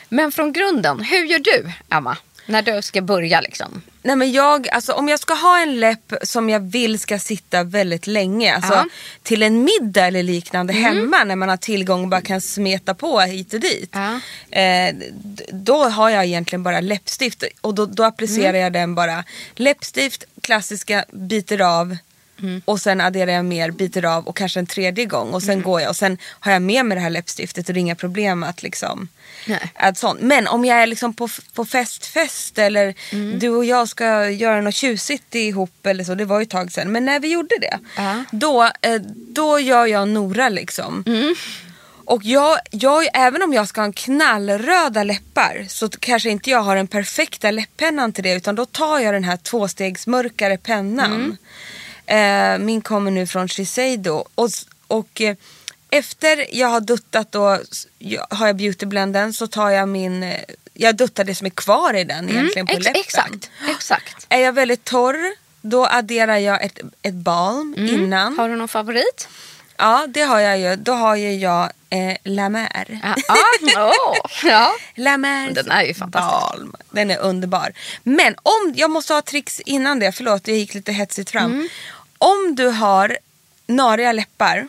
Men 0.09 0.31
från 0.31 0.53
grunden, 0.53 0.99
hur 0.99 1.25
gör 1.25 1.39
du, 1.39 1.71
Emma? 1.89 2.17
När 2.45 2.61
du 2.61 2.81
ska 2.81 3.01
börja 3.01 3.41
liksom? 3.41 3.81
Nej 4.03 4.15
men 4.15 4.31
jag, 4.31 4.69
alltså 4.69 4.93
om 4.93 5.09
jag 5.09 5.19
ska 5.19 5.33
ha 5.33 5.59
en 5.61 5.79
läpp 5.79 6.13
som 6.23 6.49
jag 6.49 6.59
vill 6.59 6.99
ska 6.99 7.19
sitta 7.19 7.63
väldigt 7.63 8.07
länge. 8.07 8.55
Alltså 8.55 8.73
Ja. 8.73 8.85
till 9.23 9.43
en 9.43 9.63
middag 9.63 10.05
eller 10.07 10.23
liknande 10.23 10.73
hemma 10.73 11.23
när 11.23 11.35
man 11.35 11.49
har 11.49 11.57
tillgång 11.57 12.01
och 12.03 12.07
bara 12.07 12.21
kan 12.21 12.41
smeta 12.41 12.93
på 12.93 13.19
hit 13.19 13.53
och 13.53 13.59
dit. 13.59 13.89
Ja. 13.93 14.19
Eh, 14.59 14.95
då 15.51 15.83
har 15.89 16.09
jag 16.09 16.25
egentligen 16.25 16.63
bara 16.63 16.79
läppstift 16.81 17.43
och 17.61 17.75
då, 17.75 17.85
då 17.85 18.03
applicerar 18.03 18.57
jag 18.57 18.73
den 18.73 18.95
bara. 18.95 19.23
Läppstift, 19.55 20.23
klassiska, 20.41 21.05
biter 21.11 21.61
av. 21.61 21.97
Och 22.65 22.79
sen 22.81 23.01
adderar 23.01 23.31
jag 23.31 23.45
mer, 23.45 23.71
biter 23.71 24.05
av 24.05 24.27
och 24.27 24.37
kanske 24.37 24.59
en 24.59 24.65
tredje 24.65 25.05
gång. 25.05 25.33
Och 25.33 25.43
sen 25.43 25.61
går 25.61 25.81
jag 25.81 25.89
och 25.89 25.95
sen 25.95 26.17
har 26.39 26.51
jag 26.51 26.61
med 26.61 26.85
mig 26.85 26.95
det 26.95 27.01
här 27.01 27.09
läppstiftet 27.09 27.67
och 27.67 27.73
det 27.73 27.79
är 27.79 27.81
inga 27.81 27.95
problem 27.95 28.43
att 28.43 28.63
liksom 28.63 29.07
Nej. 29.47 29.71
att 29.75 29.97
sånt. 29.97 30.21
Men 30.21 30.47
om 30.47 30.65
jag 30.65 30.81
är 30.83 30.87
liksom 30.87 31.13
på, 31.13 31.29
på 31.53 31.65
fest, 31.65 32.05
fest 32.05 32.57
eller 32.59 32.93
Mm. 33.11 33.39
du 33.39 33.49
och 33.49 33.65
jag 33.65 33.87
ska 33.87 34.29
göra 34.29 34.61
något 34.61 34.75
tjusigt 34.75 35.35
ihop 35.35 35.85
eller 35.85 36.03
så. 36.03 36.15
Det 36.15 36.25
var 36.25 36.39
ju 36.39 36.43
ett 36.43 36.49
tag 36.49 36.71
sedan. 36.71 36.91
Men 36.91 37.05
när 37.05 37.19
vi 37.19 37.31
gjorde 37.31 37.55
det. 37.61 37.79
Ja. 37.97 38.23
Då, 38.31 38.63
eh, 38.81 39.01
då 39.15 39.59
gör 39.59 39.85
jag 39.85 40.07
Nora 40.07 40.49
liksom. 40.49 41.03
Mm. 41.07 41.35
Och 42.05 42.23
jag, 42.23 42.59
jag, 42.71 43.07
även 43.13 43.41
om 43.41 43.53
jag 43.53 43.67
ska 43.67 43.81
ha 43.81 43.85
en 43.85 43.93
knallröda 43.93 45.03
läppar 45.03 45.65
så 45.69 45.89
kanske 45.89 46.29
inte 46.29 46.49
jag 46.49 46.59
har 46.61 46.75
den 46.75 46.87
perfekta 46.87 47.51
läpppennan 47.51 48.13
till 48.13 48.23
det. 48.23 48.33
Utan 48.33 48.55
då 48.55 48.65
tar 48.65 48.99
jag 48.99 49.13
den 49.13 49.23
här 49.23 49.37
tvåstegsmörkare 49.37 50.57
pennan. 50.57 51.37
Mm. 52.11 52.61
Eh, 52.61 52.65
min 52.65 52.81
kommer 52.81 53.11
nu 53.11 53.27
från 53.27 53.47
Shiseido. 53.47 54.25
Och, 54.35 54.49
och 54.87 55.21
eh, 55.21 55.35
efter 55.89 56.45
jag 56.57 56.67
har 56.67 56.81
duttat 56.81 57.31
då, 57.31 57.57
har 58.29 58.47
jag 58.47 58.55
beautyblenden 58.55 59.33
så 59.33 59.47
tar 59.47 59.69
jag 59.69 59.89
min, 59.89 60.23
eh, 60.23 60.39
jag 60.73 60.95
duttar 60.95 61.23
det 61.23 61.35
som 61.35 61.45
är 61.47 61.51
kvar 61.51 61.93
i 61.93 62.03
den 62.03 62.29
egentligen 62.29 62.67
på 62.67 62.73
Mm, 62.73 62.81
Ex- 62.81 62.85
läppen. 62.85 63.01
exakt, 63.01 63.49
exakt. 63.69 64.25
Är 64.29 64.39
jag 64.39 64.53
väldigt 64.53 64.83
torr 64.83 65.35
då 65.61 65.85
adderar 65.85 66.37
jag 66.37 66.63
ett, 66.65 66.79
ett 67.01 67.13
balm 67.13 67.75
innan. 67.77 68.27
Mm. 68.27 68.39
Har 68.39 68.49
du 68.49 68.55
någon 68.55 68.67
favorit? 68.67 69.27
Ja 69.77 70.05
det 70.09 70.21
har 70.21 70.39
jag 70.39 70.59
ju. 70.59 70.75
Då 70.75 70.91
har 70.93 71.15
ju 71.15 71.33
jag 71.33 71.71
eh, 71.89 72.17
La 72.23 72.49
Mer. 72.49 72.99
Ja, 73.03 73.15
ah, 73.27 73.91
åh, 73.91 74.15
ja. 74.43 74.71
La 74.95 75.17
Mer 75.17 75.51
Den 75.51 75.71
är 75.71 75.83
ju 75.83 75.93
fantastisk. 75.93 76.51
balm. 76.57 76.75
Den 76.91 77.11
är 77.11 77.17
underbar. 77.17 77.73
Men 78.03 78.35
om, 78.43 78.73
jag 78.75 78.89
måste 78.89 79.13
ha 79.13 79.21
tricks 79.21 79.59
innan 79.59 79.99
det. 79.99 80.11
Förlåt 80.11 80.47
jag 80.47 80.57
gick 80.57 80.73
lite 80.73 80.91
hetsigt 80.91 81.29
fram. 81.29 81.51
Mm. 81.51 81.69
Om 82.21 82.55
du 82.55 82.67
har 82.67 83.17
nariga 83.67 84.11
läppar. 84.11 84.67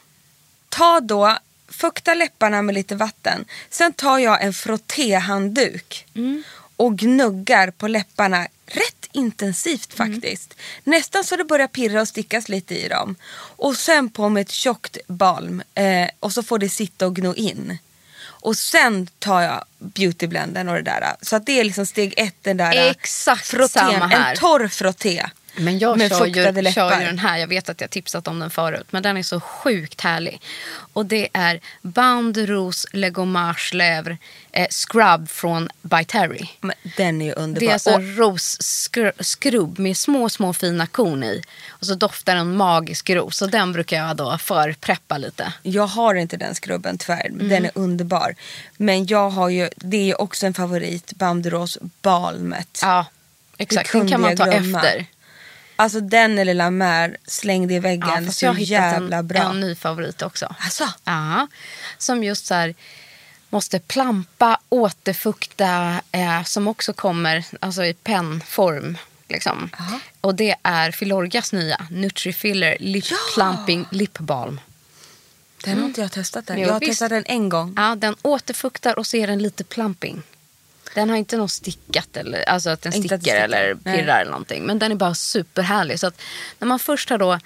Ta 0.69 1.01
då, 1.01 1.39
fukta 1.69 2.15
läpparna 2.15 2.63
med 2.63 2.75
lite 2.75 2.95
vatten. 2.95 3.45
Sen 3.71 3.93
tar 3.93 4.19
jag 4.19 4.43
en 4.43 4.53
frottéhandduk. 4.53 6.07
Mm. 6.15 6.43
Och 6.77 6.99
gnuggar 6.99 7.71
på 7.71 7.89
läpparna 7.89 8.47
rätt 8.67 9.09
intensivt 9.13 10.01
Mm. 10.01 10.13
faktiskt. 10.13 10.55
Nästan 10.85 11.25
så 11.25 11.37
det 11.37 11.45
börjar 11.45 11.67
pirra 11.67 12.01
och 12.01 12.09
stickas 12.09 12.49
lite 12.49 12.75
i 12.75 12.89
dem. 12.89 13.17
Och 13.57 13.77
sen 13.77 14.11
på 14.11 14.29
med 14.29 14.41
ett 14.41 14.51
tjockt 14.51 14.97
balm. 15.07 15.63
Eh, 15.75 16.09
och 16.21 16.33
så 16.33 16.43
får 16.43 16.59
det 16.59 16.69
sitta 16.69 17.07
och 17.07 17.17
gno 17.17 17.35
in. 17.35 17.79
Och 18.25 18.57
sen 18.57 19.07
tar 19.19 19.43
jag 19.43 19.65
beautyblenden 19.79 20.69
och 20.69 20.75
det 20.75 20.83
där. 20.83 21.17
Så 21.23 21.37
att 21.37 21.47
det 21.47 21.61
är 21.61 21.65
liksom 21.65 21.87
steg 21.87 22.15
ett, 22.17 22.37
den 22.43 22.57
där 22.57 22.91
Exakt 22.91 23.45
här. 24.13 24.31
En 24.31 24.37
torr 24.37 24.69
frotté. 24.69 25.27
Men 25.57 25.79
jag 25.79 25.99
med 25.99 26.11
kör 26.11 26.27
ju, 26.27 26.53
läppar. 26.53 26.71
kör 26.73 27.01
ju 27.01 27.07
den 27.07 27.19
här, 27.19 27.39
jag 27.39 27.47
vet 27.47 27.69
att 27.69 27.81
jag 27.81 27.91
tipsat 27.91 28.29
om 28.29 28.39
den 28.39 28.51
förut, 28.51 28.87
men 28.91 29.03
den 29.03 29.17
är 29.17 29.23
så 29.23 29.41
sjukt 29.41 30.01
härlig. 30.01 30.41
Och 30.93 31.07
det 31.07 31.29
är 31.33 31.61
Bound 31.83 32.37
Rose 32.39 32.89
Le 32.93 33.11
Gommage 33.11 33.71
Lèvre 33.75 34.17
eh, 34.53 34.67
Scrub 34.71 35.29
från 35.29 35.69
By 35.83 36.05
Terry. 36.05 36.49
Men 36.61 36.77
den 36.97 37.23
är 37.23 37.27
ju 37.27 37.33
Det 37.33 37.37
underbar. 37.41 37.69
är 37.69 37.73
alltså 37.73 37.91
Och- 37.95 38.17
rosskrubb 38.17 39.79
med 39.79 39.97
små, 39.97 40.29
små 40.29 40.53
fina 40.53 40.87
korn 40.87 41.25
i. 41.25 41.43
Och 41.69 41.87
så 41.87 41.95
doftar 41.95 42.35
den 42.35 42.57
magisk 42.57 43.11
ros. 43.11 43.43
Och 43.43 43.51
den 43.51 43.73
brukar 43.73 43.97
jag 44.07 44.17
då 44.17 44.39
förpreppa 44.39 45.19
lite. 45.19 45.53
Jag 45.63 45.87
har 45.87 46.15
inte 46.15 46.37
den 46.37 46.55
skrubben 46.55 46.99
tyvärr. 46.99 47.27
Mm. 47.27 47.49
Den 47.49 47.65
är 47.65 47.71
underbar. 47.75 48.35
Men 48.77 49.07
jag 49.07 49.31
har 49.31 49.49
ju, 49.49 49.69
det 49.77 49.97
är 49.97 50.05
ju 50.05 50.15
också 50.15 50.47
en 50.47 50.55
favorit, 50.55 51.13
Bamderos 51.13 51.79
balmet. 52.03 52.79
Ja, 52.83 53.07
exakt. 53.59 53.93
Den 53.93 54.09
kan 54.09 54.21
man 54.21 54.37
ta 54.37 54.45
glömma? 54.45 54.79
efter. 54.83 55.07
Alltså 55.83 56.01
den 56.01 56.39
eller 56.39 56.55
La 56.55 56.71
Mer 56.71 57.17
slängde 57.27 57.75
i 57.75 57.79
väggen. 57.79 58.09
Ja, 58.09 58.21
Ja, 58.21 58.33
så 58.33 58.45
jag 58.45 58.53
har 58.53 58.61
jävla 58.61 59.17
en, 59.17 59.27
bra. 59.27 59.41
en 59.51 59.61
ny 59.61 59.75
favorit 59.75 60.23
också. 60.23 60.55
Alltså, 60.59 60.89
Ja, 61.05 61.49
som 61.99 62.25
just 62.25 62.47
så 62.47 62.55
här 62.55 62.75
måste 63.51 63.79
plampa, 63.81 64.59
återfukta, 64.69 66.01
eh, 66.13 66.43
som 66.45 66.69
också 66.69 66.93
kommer 66.93 67.45
alltså 67.61 67.85
i 67.85 67.95
pennform. 67.95 68.99
Liksom. 69.29 69.71
Och 70.21 70.35
det 70.35 70.55
är 70.63 70.91
Filorgas 70.91 71.53
nya 71.53 71.87
Nutrifiller 71.91 72.77
Lip 72.81 73.05
Plumping 73.35 73.87
Lip 73.91 74.19
Balm. 74.19 74.61
den 75.65 75.79
har 75.79 75.85
inte 75.85 76.01
jag 76.01 76.13
testat 76.13 76.51
än. 76.51 76.59
Jo, 76.59 76.67
Jag 76.67 76.73
har 76.73 76.81
visst. 76.81 76.91
testat 76.93 77.11
den 77.11 77.25
en 77.27 77.49
gång. 77.49 77.75
Ja, 77.77 77.95
den 77.95 78.17
återfuktar 78.23 78.99
och 78.99 79.07
så 79.07 79.17
är 79.17 79.27
den 79.27 79.39
lite 79.43 79.65
plumping. 79.65 80.23
Den 80.95 81.11
har 81.11 81.17
inte 81.17 81.37
något 81.37 81.51
stickat, 81.51 82.17
eller, 82.17 82.49
alltså 82.49 82.71
att 82.71 82.83
den 82.83 82.93
sticker, 82.93 83.15
att 83.15 83.21
sticker. 83.21 83.45
eller 83.45 83.79
Nej. 83.85 83.97
pirrar 83.99 84.21
eller 84.21 84.31
någonting. 84.31 84.63
Men 84.63 84.79
den 84.79 84.93
är 84.93 84.97
bara 84.97 85.15
superhärlig. 85.15 86.01
Så 86.01 86.07
att 86.07 86.21
när 86.59 86.69
man 86.69 86.79
först 86.79 87.11
har 87.11 87.19
då 87.19 87.39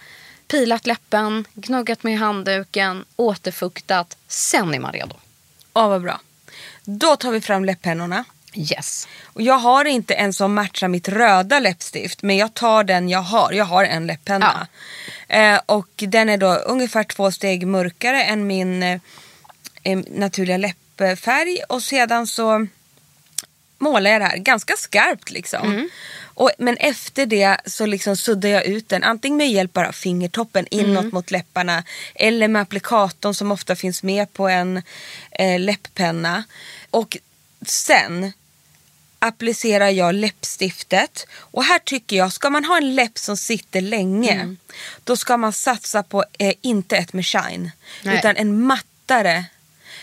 pilat 0.48 0.86
läppen, 0.86 1.44
gnuggat 1.54 2.02
med 2.02 2.18
handduken, 2.18 3.04
återfuktat, 3.16 4.16
sen 4.28 4.74
är 4.74 4.80
man 4.80 4.92
redo. 4.92 5.16
Åh 5.72 5.88
vad 5.88 6.02
bra. 6.02 6.20
Då 6.84 7.16
tar 7.16 7.30
vi 7.30 7.40
fram 7.40 7.64
läpppennorna. 7.64 8.24
Yes. 8.56 9.08
Och 9.24 9.42
jag 9.42 9.58
har 9.58 9.84
inte 9.84 10.14
en 10.14 10.32
som 10.32 10.54
matchar 10.54 10.88
mitt 10.88 11.08
röda 11.08 11.58
läppstift. 11.58 12.22
Men 12.22 12.36
jag 12.36 12.54
tar 12.54 12.84
den 12.84 13.08
jag 13.08 13.22
har. 13.22 13.52
Jag 13.52 13.64
har 13.64 13.84
en 13.84 14.06
läpppenna. 14.06 14.66
Eh, 15.28 15.60
och 15.66 15.88
den 15.96 16.28
är 16.28 16.36
då 16.36 16.54
ungefär 16.54 17.04
två 17.04 17.32
steg 17.32 17.66
mörkare 17.66 18.24
än 18.24 18.46
min 18.46 18.82
eh, 18.82 19.98
naturliga 20.10 20.56
läppfärg. 20.56 21.58
Och 21.68 21.82
sedan 21.82 22.26
så 22.26 22.66
målar 23.78 24.10
jag 24.10 24.20
det 24.20 24.24
här 24.24 24.36
ganska 24.36 24.74
skarpt 24.76 25.30
liksom. 25.30 25.88
Och, 26.24 26.50
men 26.58 26.76
efter 26.76 27.26
det 27.26 27.56
så 27.66 27.86
liksom 27.86 28.16
suddar 28.16 28.48
jag 28.48 28.64
ut 28.66 28.88
den. 28.88 29.04
Antingen 29.04 29.36
med 29.36 29.50
hjälp 29.50 29.76
av 29.76 29.92
fingertoppen 29.92 30.66
inåt 30.70 30.88
Mm. 30.98 31.10
mot 31.12 31.30
läpparna. 31.30 31.84
Eller 32.14 32.48
med 32.48 32.62
applikatorn 32.62 33.34
som 33.34 33.52
ofta 33.52 33.76
finns 33.76 34.02
med 34.02 34.32
på 34.32 34.48
en 34.48 34.82
eh, 35.30 35.60
läpppenna. 35.60 36.44
Och 36.90 37.16
sen 37.66 38.32
applicerar 39.18 39.88
jag 39.88 40.14
läppstiftet. 40.14 41.26
Och 41.34 41.64
här 41.64 41.78
tycker 41.78 42.16
jag, 42.16 42.32
ska 42.32 42.50
man 42.50 42.64
ha 42.64 42.76
en 42.76 42.94
läpp 42.94 43.18
som 43.18 43.36
sitter 43.36 43.80
länge. 43.80 44.32
Mm. 44.32 44.56
Då 45.04 45.16
ska 45.16 45.36
man 45.36 45.52
satsa 45.52 46.02
på, 46.02 46.24
eh, 46.38 46.52
inte 46.60 46.96
ett 46.96 47.12
med 47.12 47.26
shine. 47.26 47.70
Nej. 48.02 48.18
Utan 48.18 48.36
en 48.36 48.62
mattare, 48.62 49.44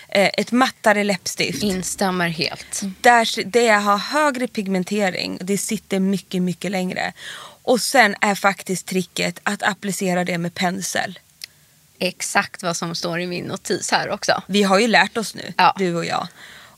ett 0.09 0.51
mattare 0.51 1.03
läppstift. 1.03 1.63
Instämmer 1.63 2.29
helt. 2.29 2.81
Där 3.01 3.43
det 3.45 3.67
har 3.69 3.97
högre 3.97 4.47
pigmentering. 4.47 5.37
Det 5.41 5.57
sitter 5.57 5.99
mycket, 5.99 6.41
mycket 6.41 6.71
längre. 6.71 7.13
Och 7.65 7.81
sen 7.81 8.15
är 8.21 8.35
faktiskt 8.35 8.85
tricket 8.85 9.39
att 9.43 9.63
applicera 9.63 10.23
det 10.23 10.37
med 10.37 10.53
pensel. 10.55 11.19
Exakt 11.99 12.63
vad 12.63 12.77
som 12.77 12.95
står 12.95 13.19
i 13.19 13.27
min 13.27 13.45
notis 13.45 13.91
här 13.91 14.09
också. 14.09 14.41
Vi 14.47 14.63
har 14.63 14.79
ju 14.79 14.87
lärt 14.87 15.17
oss 15.17 15.35
nu, 15.35 15.53
Ja. 15.57 15.73
du 15.77 15.95
och 15.95 16.05
jag. 16.05 16.27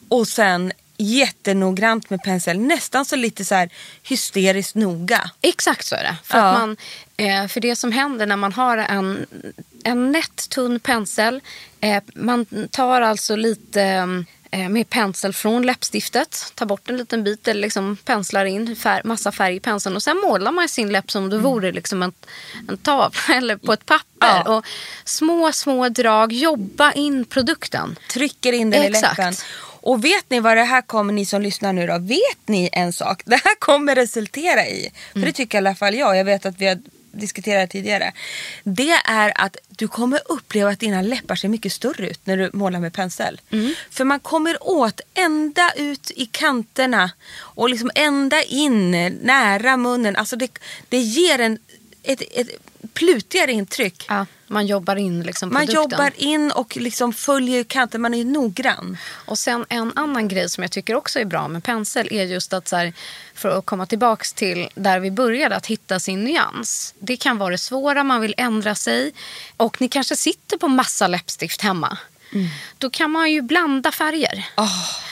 Och 0.09 0.27
sen 0.27 0.71
jättenoggrant 0.97 2.09
med 2.09 2.23
pensel. 2.23 2.59
Nästan 2.59 3.05
så 3.05 3.15
lite 3.15 3.45
så 3.45 3.55
här 3.55 3.69
hysteriskt 4.03 4.75
noga. 4.75 5.29
Exakt 5.41 5.85
så 5.85 5.95
är 5.95 6.03
det. 6.03 6.15
För, 6.23 6.37
Ja. 6.37 6.43
att 6.45 6.59
man, 6.59 6.77
eh, 7.17 7.47
för 7.47 7.59
det 7.61 7.75
som 7.75 7.91
händer 7.91 8.25
när 8.25 8.37
man 8.37 8.53
har 8.53 8.77
en, 8.77 9.25
en 9.83 10.11
nätt 10.11 10.49
tunn 10.49 10.79
pensel. 10.79 11.41
Eh, 11.81 12.03
man 12.15 12.45
tar 12.71 13.01
alltså 13.01 13.35
lite 13.35 13.83
eh, 14.51 14.69
med 14.69 14.89
pensel 14.89 15.33
från 15.33 15.65
läppstiftet. 15.65 16.51
Tar 16.55 16.65
bort 16.65 16.89
en 16.89 16.97
liten 16.97 17.23
bit 17.23 17.47
eller 17.47 17.61
liksom 17.61 17.97
penslar 18.05 18.45
in 18.45 18.75
fär, 18.75 19.01
massa 19.05 19.31
färg 19.31 19.55
i 19.55 19.59
penseln. 19.59 19.95
Och 19.95 20.03
sen 20.03 20.17
målar 20.17 20.51
man 20.51 20.69
sin 20.69 20.91
läpp 20.91 21.11
som 21.11 21.23
om 21.23 21.29
det 21.29 21.37
vore 21.37 21.71
liksom 21.71 22.03
en, 22.03 22.11
en 22.69 22.77
tavla 22.77 23.19
eller 23.35 23.57
på 23.57 23.73
ett 23.73 23.85
papper. 23.85 24.05
Ja. 24.45 24.57
Och 24.57 24.65
små, 25.05 25.51
små 25.51 25.89
drag. 25.89 26.33
Jobba 26.33 26.91
in 26.91 27.25
produkten. 27.25 27.95
Trycker 28.09 28.53
in 28.53 28.69
den 28.69 28.83
Exakt. 28.83 29.19
i 29.19 29.21
läppen. 29.21 29.33
Och 29.85 30.03
vet 30.03 30.29
ni 30.29 30.39
vad 30.39 30.57
det 30.57 30.63
här 30.63 30.81
kommer, 30.81 31.13
ni 31.13 31.25
som 31.25 31.41
lyssnar 31.41 31.73
nu 31.73 31.87
då? 31.87 31.97
Vet 31.99 32.47
ni 32.47 32.69
en 32.71 32.93
sak? 32.93 33.21
Det 33.25 33.35
här 33.43 33.55
kommer 33.59 33.95
resultera 33.95 34.67
i, 34.67 34.91
för 35.13 35.19
det 35.19 35.31
tycker 35.31 35.57
i 35.57 35.59
alla 35.59 35.75
fall 35.75 35.95
jag, 35.95 36.17
jag 36.17 36.25
vet 36.25 36.45
att 36.45 36.61
vi 36.61 36.67
har 36.67 36.79
diskuterat 37.11 37.69
tidigare. 37.69 38.13
Det 38.63 38.91
är 39.05 39.41
att 39.41 39.57
du 39.69 39.87
kommer 39.87 40.19
uppleva 40.25 40.69
att 40.69 40.79
dina 40.79 41.01
läppar 41.01 41.35
ser 41.35 41.47
mycket 41.47 41.71
större 41.71 42.09
ut 42.09 42.19
när 42.23 42.37
du 42.37 42.49
målar 42.53 42.79
med 42.79 42.93
pensel. 42.93 43.41
För 43.89 44.03
man 44.03 44.19
kommer 44.19 44.67
åt 44.67 45.01
ända 45.13 45.71
ut 45.75 46.11
i 46.15 46.25
kanterna 46.25 47.11
och 47.37 47.69
liksom 47.69 47.91
ända 47.95 48.43
in 48.43 48.91
nära 49.21 49.77
munnen. 49.77 50.15
Alltså 50.15 50.35
det, 50.35 50.59
det 50.89 50.97
ger 50.97 51.39
en, 51.39 51.59
ett, 52.03 52.21
ett 52.31 52.49
plutigare 52.93 53.51
intryck. 53.51 54.05
Ja, 54.09 54.25
man 54.47 54.67
jobbar 54.67 54.95
in 54.95 55.23
liksom 55.23 55.53
Man 55.53 55.65
produkten. 55.65 55.91
jobbar 55.91 56.11
in 56.15 56.51
och 56.51 56.77
liksom 56.77 57.13
följer 57.13 57.63
kanten, 57.63 58.01
man 58.01 58.13
är 58.13 58.25
noggrann. 58.25 58.97
Och 59.25 59.39
sen 59.39 59.65
en 59.69 59.91
annan 59.95 60.27
grej 60.27 60.49
som 60.49 60.63
jag 60.63 60.71
tycker 60.71 60.95
också 60.95 61.19
är 61.19 61.25
bra 61.25 61.47
med 61.47 61.63
pensel 61.63 62.07
är 62.11 62.23
just 62.23 62.53
att 62.53 62.67
så 62.67 62.75
här, 62.75 62.93
för 63.33 63.57
att 63.57 63.65
komma 63.65 63.85
tillbaks 63.85 64.33
till 64.33 64.69
där 64.75 64.99
vi 64.99 65.11
började, 65.11 65.55
att 65.55 65.65
hitta 65.65 65.99
sin 65.99 66.23
nyans. 66.23 66.93
Det 66.99 67.17
kan 67.17 67.37
vara 67.37 67.49
det 67.49 67.57
svåra, 67.57 68.03
man 68.03 68.21
vill 68.21 68.33
ändra 68.37 68.75
sig 68.75 69.11
och 69.57 69.81
ni 69.81 69.87
kanske 69.87 70.15
sitter 70.15 70.57
på 70.57 70.67
massa 70.67 71.07
läppstift 71.07 71.61
hemma. 71.61 71.97
Då 72.77 72.89
kan 72.89 73.11
man 73.11 73.31
ju 73.31 73.41
blanda 73.41 73.91
färger. 73.91 74.45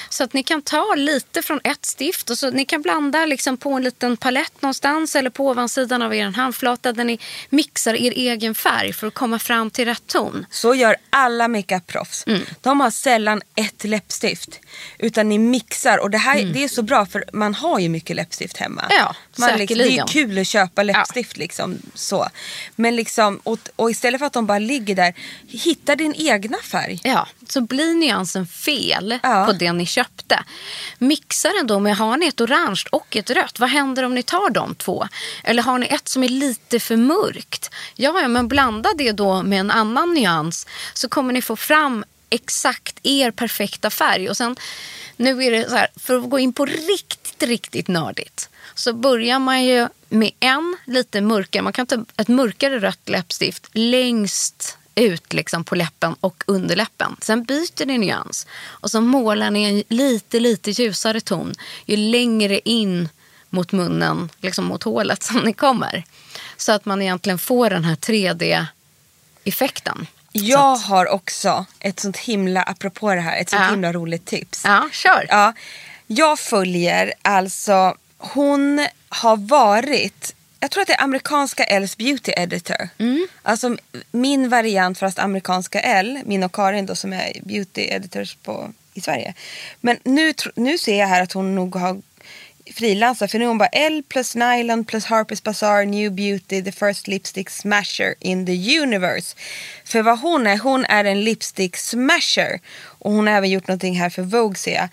Så 0.10 0.24
att 0.24 0.34
ni 0.34 0.44
kan 0.44 0.62
ta 0.62 0.96
lite 0.96 1.42
från 1.42 1.60
ett 1.64 1.86
stift 1.86 2.30
och 2.30 2.38
så 2.38 2.50
ni 2.52 2.66
kan 2.66 2.82
blanda 2.82 3.26
liksom 3.26 3.58
på 3.58 3.74
en 3.74 3.84
liten 3.84 4.18
palett 4.18 4.62
någonstans 4.62 5.16
eller 5.16 5.30
på 5.30 5.48
ovansidan 5.48 6.02
av 6.02 6.16
er 6.16 6.26
handflata 6.32 6.94
där 6.94 7.04
ni 7.04 7.20
mixar 7.50 7.94
er 7.94 8.12
egen 8.12 8.56
färg 8.56 8.94
för 8.94 9.08
att 9.08 9.14
komma 9.14 9.40
fram 9.40 9.70
till 9.72 9.86
rätt 9.86 10.08
ton. 10.08 10.46
Så 10.50 10.76
gör 10.76 10.96
alla 11.10 11.48
makeup-proffs. 11.48 12.24
Mm. 12.28 12.42
De 12.62 12.80
har 12.80 12.92
sällan 12.92 13.42
ett 13.56 13.84
läppstift. 13.84 14.60
Utan 15.00 15.30
ni 15.30 15.38
mixar. 15.38 15.98
Och 15.98 16.10
det 16.10 16.18
här 16.18 16.40
Mm. 16.40 16.54
det 16.54 16.64
är 16.64 16.68
så 16.68 16.82
bra 16.82 17.06
för 17.06 17.24
man 17.34 17.54
har 17.54 17.80
ju 17.80 17.90
mycket 17.90 18.16
läppstift 18.16 18.58
hemma. 18.58 18.86
Ja, 18.90 19.16
man 19.38 19.58
liksom, 19.58 19.78
Det 19.78 19.98
är 19.98 20.08
kul 20.08 20.38
att 20.40 20.48
köpa 20.48 20.84
läppstift. 20.84 21.38
Liksom, 21.38 21.78
så. 21.94 22.28
Men 22.76 22.96
liksom, 22.96 23.38
och, 23.44 23.60
och 23.76 23.92
istället 23.92 24.20
för 24.20 24.26
att 24.26 24.34
de 24.34 24.46
bara 24.46 24.60
ligger 24.60 24.96
där, 24.96 25.14
hitta 25.48 25.96
din 25.96 26.14
egna 26.18 26.58
färg. 26.58 27.00
Ja, 27.04 27.28
så 27.50 27.62
blir 27.62 27.94
nyansen 27.94 28.48
fel 28.48 29.20
Ja. 29.24 29.46
på 29.46 29.52
det 29.54 29.74
ni 29.74 29.86
köpte. 29.86 30.44
Mixa 30.98 31.50
den 31.50 31.68
då 31.68 31.80
med, 31.80 31.98
har 31.98 32.18
ni 32.18 32.28
ett 32.28 32.42
orange 32.42 32.84
och 32.92 33.16
ett 33.16 33.30
rött, 33.30 33.60
vad 33.60 33.70
händer 33.70 34.04
om 34.04 34.16
ni 34.16 34.24
tar 34.24 34.50
de 34.50 34.76
två? 34.76 35.08
Eller 35.44 35.64
har 35.64 35.78
ni 35.78 35.88
ett 35.88 36.08
som 36.08 36.24
är 36.24 36.30
lite 36.30 36.80
för 36.80 36.98
mörkt? 36.98 37.70
Ja, 37.96 38.22
ja 38.22 38.28
men 38.28 38.48
blanda 38.48 38.90
det 38.98 39.12
då 39.12 39.44
med 39.44 39.60
en 39.60 39.72
annan 39.72 40.14
nyans 40.14 40.68
så 40.94 41.10
kommer 41.10 41.34
ni 41.34 41.42
få 41.42 41.56
fram 41.56 42.06
exakt 42.30 43.00
er 43.04 43.32
perfekta 43.32 43.90
färg. 43.90 44.30
Och 44.30 44.38
sen, 44.38 44.56
nu 45.18 45.44
är 45.44 45.52
det 45.52 45.70
så 45.70 45.76
här, 45.76 45.88
för 45.96 46.16
att 46.16 46.30
gå 46.30 46.40
in 46.40 46.54
på 46.54 46.66
riktigt, 46.66 47.44
riktigt 47.44 47.88
nördigt 47.88 48.50
så 48.76 48.94
börjar 48.94 49.40
man 49.40 49.64
ju 49.64 49.88
med 50.10 50.32
en 50.40 50.78
lite 50.86 51.22
mörkare, 51.22 51.64
man 51.64 51.74
kan 51.74 51.88
ta 51.88 52.06
ett 52.18 52.28
mörkare 52.28 52.80
rött 52.80 53.10
läppstift 53.10 53.70
längst 53.74 54.78
ut 54.96 55.34
liksom 55.34 55.64
på 55.64 55.76
läppen 55.76 56.16
och 56.20 56.44
under 56.48 56.76
läppen. 56.76 57.16
Sen 57.22 57.44
byter 57.44 57.86
ni 57.86 57.98
nyans 57.98 58.48
och 58.66 58.92
så 58.92 59.02
målar 59.02 59.52
ni 59.52 59.64
en 59.64 59.84
lite, 59.98 60.40
lite 60.40 60.72
ljusare 60.72 61.22
ton 61.22 61.54
ju 61.86 61.98
längre 61.98 62.60
in 62.70 63.10
mot 63.50 63.72
munnen, 63.72 64.30
liksom 64.40 64.66
mot 64.66 64.84
hålet 64.84 65.24
som 65.24 65.40
ni 65.40 65.54
kommer. 65.54 66.04
Så 66.58 66.72
att 66.72 66.86
man 66.86 67.02
egentligen 67.02 67.40
får 67.40 67.70
den 67.70 67.84
här 67.84 67.96
3D-effekten. 67.96 70.08
Jag 70.32 70.76
har 70.76 71.08
också 71.08 71.66
ett 71.80 72.00
sånt 72.00 72.18
himla, 72.18 72.64
apropå 72.64 73.14
det 73.14 73.22
här, 73.22 73.38
ett 73.42 73.50
sånt 73.50 73.62
Ja. 73.62 73.70
himla 73.72 73.94
roligt 73.94 74.26
tips. 74.26 74.62
Ja, 74.66 74.90
kör. 74.92 75.26
Ja, 75.30 75.54
jag 76.08 76.40
följer 76.40 77.14
alltså, 77.22 77.96
hon 78.18 78.88
har 79.10 79.38
varit, 79.38 80.36
jag 80.64 80.72
tror 80.72 80.82
att 80.82 80.88
det 80.88 80.94
är 80.94 81.04
amerikanska 81.04 81.64
L's 81.64 81.98
beauty 81.98 82.32
editor. 82.38 82.90
Alltså 83.42 83.78
min 84.12 84.50
variant 84.50 85.00
fast 85.00 85.20
amerikanska 85.20 85.80
L, 85.80 86.20
min 86.26 86.44
och 86.44 86.56
Karin 86.56 86.86
då 86.86 86.96
som 86.96 87.14
är 87.14 87.32
beauty 87.42 87.82
editors 87.82 88.36
på, 88.36 88.74
i 88.94 89.02
Sverige. 89.02 89.34
Men 89.82 89.98
nu, 90.04 90.34
nu 90.56 90.78
ser 90.78 91.00
jag 91.00 91.08
här 91.08 91.22
att 91.22 91.32
hon 91.32 91.56
nog 91.56 91.76
har 91.76 92.02
frilansat 92.74 93.32
för 93.32 93.40
nu 93.40 93.46
är 93.46 93.48
hon 93.48 93.58
bara 93.58 93.70
L 93.70 94.04
plus 94.10 94.36
nylon 94.36 94.86
plus 94.86 95.06
Harper's 95.06 95.44
Bazaar 95.44 95.86
new 95.86 96.12
beauty 96.12 96.64
the 96.64 96.72
first 96.72 97.08
lipstick 97.08 97.50
smasher 97.50 98.16
in 98.20 98.46
the 98.46 98.80
universe. 98.80 99.36
För 99.86 100.02
vad 100.02 100.20
hon 100.20 100.48
är, 100.48 100.58
hon 100.58 100.86
är 100.86 101.06
en 101.06 101.24
lipstick 101.24 101.78
smasher. 101.78 102.60
Och 103.00 103.12
hon 103.12 103.28
har 103.28 103.34
även 103.34 103.50
gjort 103.50 103.68
någonting 103.68 104.00
här 104.00 104.10
för 104.10 104.22
Vogue 104.22 104.56
ser 104.56 104.76
jag. 104.76 104.90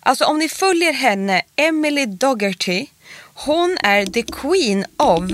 Alltså 0.00 0.24
om 0.24 0.38
ni 0.38 0.48
följer 0.48 0.92
henne, 0.92 1.42
Emily 1.56 2.06
Dougherty. 2.06 2.86
Hon 3.44 3.78
är 3.82 4.06
the 4.06 4.22
queen 4.22 4.84
of 4.96 5.24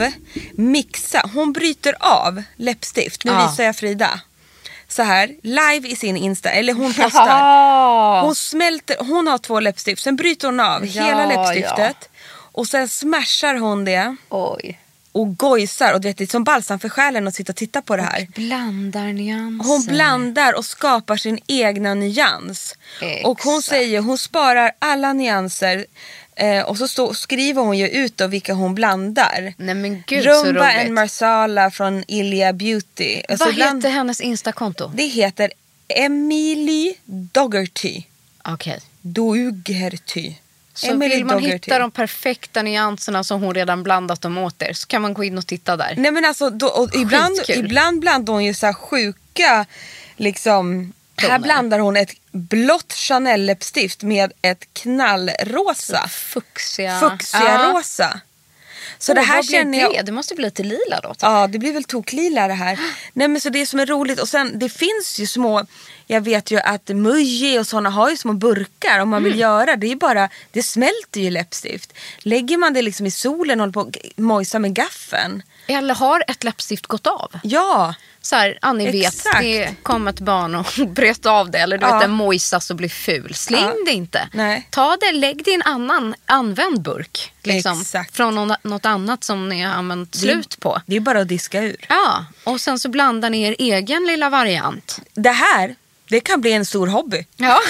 mixa. 0.54 1.30
Hon 1.34 1.52
bryter 1.52 1.94
av 2.00 2.42
läppstift. 2.56 3.24
Nu 3.24 3.32
Ja. 3.32 3.46
visar 3.50 3.64
jag 3.64 3.76
Frida. 3.76 4.20
Så 4.88 5.02
här, 5.02 5.30
live 5.42 5.88
i 5.88 5.96
sin 5.96 6.16
Insta. 6.16 6.50
Eller 6.50 6.72
hon 6.72 6.94
postar. 7.02 8.22
Hon 8.22 8.34
smälter, 8.34 8.96
hon 9.00 9.26
har 9.26 9.38
två 9.38 9.60
läppstift. 9.60 10.02
Sen 10.02 10.16
bryter 10.16 10.48
hon 10.48 10.60
av 10.60 10.86
Ja, 10.86 11.02
hela 11.04 11.26
läppstiftet. 11.26 12.08
Och 12.52 12.66
sen 12.66 12.88
smashar 12.88 13.54
hon 13.54 13.84
det. 13.84 14.16
Oj. 14.28 14.80
Och 15.12 15.36
gojsar. 15.38 15.92
Och 15.94 16.00
du 16.00 16.08
vet, 16.08 16.18
det 16.18 16.24
är 16.24 16.28
som 16.28 16.44
balsam 16.44 16.78
för 16.78 16.88
själen 16.88 17.28
att 17.28 17.34
sitta 17.34 17.52
och 17.52 17.56
titta 17.56 17.82
på 17.82 17.96
det 17.96 18.02
här. 18.02 18.26
Blandar 18.34 19.12
nyanser. 19.12 19.68
Hon 19.68 19.84
blandar 19.86 20.52
och 20.58 20.64
skapar 20.64 21.16
sin 21.16 21.38
egna 21.46 21.94
nyans. 21.94 22.74
Och 23.24 23.42
hon 23.42 23.58
Exakt. 23.58 23.64
säger, 23.70 24.00
hon 24.00 24.18
sparar 24.18 24.72
alla 24.78 25.12
nyanser. 25.12 25.86
Eh, 26.38 26.62
och 26.62 26.78
så 26.78 26.88
stå, 26.88 27.14
skriver 27.14 27.62
hon 27.62 27.78
ju 27.78 27.88
ut 27.88 28.16
då 28.16 28.26
vilka 28.26 28.52
hon 28.54 28.74
blandar. 28.74 29.54
Nej 29.56 29.74
men 29.74 30.02
gud 30.06 30.24
så 30.24 30.30
Rumba 30.44 30.60
roligt. 30.60 30.80
and 30.86 30.94
Marsala 30.94 31.70
från 31.70 32.04
Ilia 32.08 32.52
Beauty. 32.52 33.22
Alltså 33.28 33.44
Vad 33.44 33.52
ibland- 33.54 33.84
heter 33.84 33.90
hennes 33.94 34.20
instakonto? 34.20 34.90
Det 34.94 35.06
heter 35.06 35.52
Emily 35.88 36.94
Dougherty. 37.04 38.02
Okej. 38.44 38.80
Dougherty. 39.00 40.34
Så 40.74 40.96
vill 40.96 41.24
man 41.24 41.42
hitta 41.42 41.78
de 41.78 41.90
perfekta 41.90 42.62
nyanserna 42.62 43.24
som 43.24 43.42
hon 43.42 43.54
redan 43.54 43.82
blandat 43.82 44.20
dem 44.20 44.38
åt 44.38 44.62
er 44.62 44.72
så 44.72 44.86
kan 44.86 45.02
man 45.02 45.14
gå 45.14 45.24
in 45.24 45.38
och 45.38 45.46
titta 45.46 45.76
där. 45.76 45.94
Nej 45.96 46.10
men 46.10 46.24
alltså, 46.24 46.50
då, 46.50 46.88
ibland, 46.94 47.36
ibland 47.48 48.00
blandar 48.00 48.32
hon 48.32 48.44
ju 48.44 48.54
så 48.54 48.66
här 48.66 48.72
sjuka, 48.72 49.66
liksom. 50.16 50.92
Här 51.22 51.38
blandar 51.38 51.78
hon 51.78 51.96
ett 51.96 52.10
blått 52.32 52.92
Chanel 52.92 53.46
läppstift 53.46 54.02
med 54.02 54.32
ett 54.42 54.64
knallrosa. 54.72 56.08
Fuchsia. 56.08 57.00
Fuchsia 57.00 57.40
Ja. 57.44 57.72
rosa. 57.74 58.20
Så 58.98 59.12
Åh, 59.12 59.16
det 59.16 59.22
här 59.22 59.42
känner 59.42 59.78
jag. 59.80 59.92
det? 59.92 60.02
Det 60.02 60.12
måste 60.12 60.34
bli 60.34 60.44
lite 60.44 60.62
lila 60.62 61.00
då. 61.02 61.08
typ. 61.08 61.22
Ja, 61.22 61.46
det 61.46 61.58
blir 61.58 61.72
väl 61.72 61.84
toklila 61.84 62.48
det 62.48 62.54
här. 62.54 62.78
Nej 63.12 63.28
men 63.28 63.40
så 63.40 63.48
det 63.50 63.66
som 63.66 63.80
är 63.80 63.86
roligt 63.86 64.20
och 64.20 64.28
sen 64.28 64.58
det 64.58 64.68
finns 64.68 65.18
ju 65.18 65.26
små, 65.26 65.66
jag 66.06 66.20
vet 66.20 66.50
ju 66.50 66.60
att 66.60 66.88
Muji 66.88 67.58
och 67.58 67.66
sådana 67.66 67.90
har 67.90 68.10
ju 68.10 68.16
små 68.16 68.32
burkar 68.32 68.98
om 69.00 69.08
man 69.08 69.18
Mm. 69.22 69.30
vill 69.32 69.40
göra. 69.40 69.76
Det 69.76 69.92
är 69.92 69.96
bara, 69.96 70.28
det 70.52 70.62
smälter 70.62 71.20
ju 71.20 71.30
läppstift. 71.30 71.92
Lägger 72.18 72.56
man 72.56 72.72
det 72.74 72.82
liksom 72.82 73.06
i 73.06 73.10
solen 73.10 73.60
och 73.60 73.62
håller 73.62 73.72
på 73.72 73.80
och 73.80 73.96
mojsar 74.16 74.58
med 74.58 74.74
gaffeln. 74.74 75.42
Eller 75.66 75.94
har 75.94 76.24
ett 76.28 76.44
läppstift 76.44 76.86
gått 76.86 77.06
av? 77.06 77.32
Ja, 77.42 77.94
Så 78.20 78.36
här, 78.36 78.58
ja, 78.62 78.72
ni 78.72 78.90
vet, 78.90 79.14
Exakt. 79.14 79.40
det 79.40 79.74
kom 79.82 80.08
ett 80.08 80.20
barn 80.20 80.54
och 80.54 80.66
bröt 80.88 81.26
av 81.26 81.50
det. 81.50 81.58
Eller 81.58 81.78
du 81.78 81.86
Ja. 81.86 81.92
vet, 81.92 82.00
den 82.00 82.10
mojsas 82.10 82.70
och 82.70 82.76
blir 82.76 82.88
ful. 82.88 83.34
Släng 83.34 83.62
Ja. 83.64 83.74
det 83.86 83.92
inte. 83.92 84.28
Nej. 84.32 84.68
Ta 84.70 84.96
det, 85.00 85.12
lägg 85.12 85.44
det 85.44 85.50
i 85.50 85.54
en 85.54 85.62
annan 85.62 86.14
använd 86.26 86.82
burk. 86.82 87.32
Liksom, 87.42 87.80
Exakt. 87.80 88.16
Från 88.16 88.34
någon, 88.34 88.54
något 88.62 88.86
annat 88.86 89.24
som 89.24 89.48
ni 89.48 89.62
har 89.62 89.72
använt 89.74 90.14
slut 90.14 90.60
på. 90.60 90.80
det 90.86 90.96
är 90.96 91.00
bara 91.00 91.20
att 91.20 91.28
diska 91.28 91.60
ur. 91.62 91.76
Ja, 91.88 92.24
och 92.44 92.60
sen 92.60 92.78
så 92.78 92.88
blandar 92.88 93.30
ni 93.30 93.42
er 93.42 93.56
egen 93.58 94.04
lilla 94.06 94.30
variant. 94.30 95.00
Det 95.14 95.30
här, 95.30 95.74
det 96.08 96.20
kan 96.20 96.40
bli 96.40 96.52
en 96.52 96.66
stor 96.66 96.86
hobby. 96.86 97.26
Ja. 97.36 97.58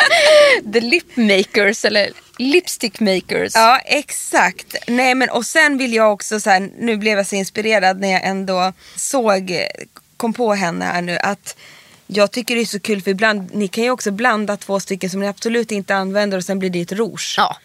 The 0.72 0.80
lip 0.80 1.16
makers 1.16 1.84
eller 1.84 2.10
lipstick 2.38 3.00
makers. 3.00 3.52
Ja, 3.54 3.78
exakt. 3.78 4.76
Nej, 4.86 5.14
men 5.14 5.30
och 5.30 5.46
sen 5.46 5.78
vill 5.78 5.94
jag 5.94 6.12
också 6.12 6.40
så 6.40 6.50
här, 6.50 6.70
nu 6.78 6.96
blev 6.96 7.18
jag 7.18 7.26
så 7.26 7.36
inspirerad 7.36 8.00
när 8.00 8.12
jag 8.12 8.24
ändå 8.24 8.72
såg, 8.96 9.66
kom 10.16 10.32
på 10.32 10.54
henne 10.54 10.84
här 10.84 11.02
nu 11.02 11.18
att 11.18 11.56
jag 12.06 12.30
tycker 12.30 12.54
det 12.54 12.60
är 12.60 12.66
så 12.66 12.80
kul 12.80 13.02
för 13.02 13.10
ibland, 13.10 13.54
ni 13.54 13.68
kan 13.68 13.84
ju 13.84 13.90
också 13.90 14.10
blanda 14.10 14.56
två 14.56 14.80
stycken 14.80 15.10
som 15.10 15.20
ni 15.20 15.28
absolut 15.28 15.72
inte 15.72 15.94
använder 15.94 16.38
och 16.38 16.44
sen 16.44 16.58
blir 16.58 16.70
det 16.70 16.80
ett 16.80 16.92
rouge. 16.92 17.34
Ja. 17.36 17.56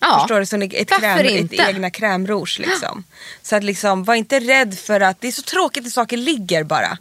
ja. 0.00 0.20
Förstår 0.20 0.40
du? 0.40 0.46
Som 0.46 0.62
ett, 0.62 0.90
kräm, 0.90 1.26
ett 1.26 1.52
egna 1.52 1.90
krämrouge 1.90 2.58
liksom. 2.58 3.04
Så 3.42 3.56
att 3.56 3.64
liksom, 3.64 4.04
var 4.04 4.14
inte 4.14 4.40
rädd 4.40 4.78
för 4.78 5.00
att, 5.00 5.20
det 5.20 5.28
är 5.28 5.32
så 5.32 5.42
tråkigt 5.42 5.82
när 5.82 5.90
saker 5.90 6.16
ligger 6.16 6.64
bara. 6.64 6.98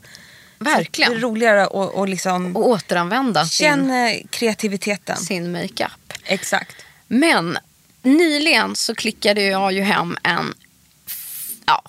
Verkligen. 0.59 1.11
Det 1.11 1.17
är 1.17 1.21
roligare 1.21 1.63
att 1.63 1.71
och 1.71 2.07
liksom, 2.09 2.55
Och 2.55 2.67
återanvända 2.69 3.45
känn 3.45 3.89
sin, 3.89 4.27
kreativiteten. 4.27 5.17
sin 5.17 5.51
makeup. 5.51 6.13
Exakt. 6.23 6.75
Men 7.07 7.57
nyligen 8.01 8.75
så 8.75 8.95
klickade 8.95 9.41
jag 9.41 9.71
ju 9.73 9.81
hem 9.81 10.17
en, 10.23 10.53
ja, 11.65 11.81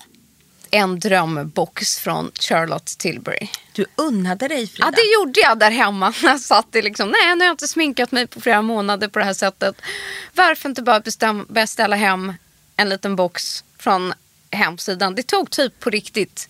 en 0.71 0.99
drömbox 0.99 1.99
från 1.99 2.31
Charlotte 2.39 2.97
Tilbury. 2.97 3.47
Du 3.71 3.85
unnade 3.95 4.47
dig 4.47 4.67
Frida. 4.67 4.87
Ja, 4.87 4.91
det 4.91 5.13
gjorde 5.13 5.39
jag 5.39 5.59
där 5.59 5.71
hemma. 5.71 6.13
när 6.23 6.29
Jag 6.29 6.39
satt 6.39 6.75
i 6.75 6.81
liksom, 6.81 7.09
nej, 7.09 7.35
nu 7.35 7.39
har 7.39 7.45
jag 7.45 7.53
inte 7.53 7.67
sminkat 7.67 8.11
mig 8.11 8.27
på 8.27 8.41
flera 8.41 8.61
månader 8.61 9.07
på 9.07 9.19
det 9.19 9.25
här 9.25 9.33
sättet. 9.33 9.81
Varför 10.33 10.69
inte 10.69 10.81
bara 10.81 10.99
bestäm, 10.99 11.45
beställa 11.49 11.95
hem 11.95 12.33
en 12.75 12.89
liten 12.89 13.15
box 13.15 13.63
från 13.77 14.13
hemsidan? 14.51 15.15
Det 15.15 15.23
tog 15.23 15.49
typ 15.51 15.79
på 15.79 15.89
riktigt 15.89 16.49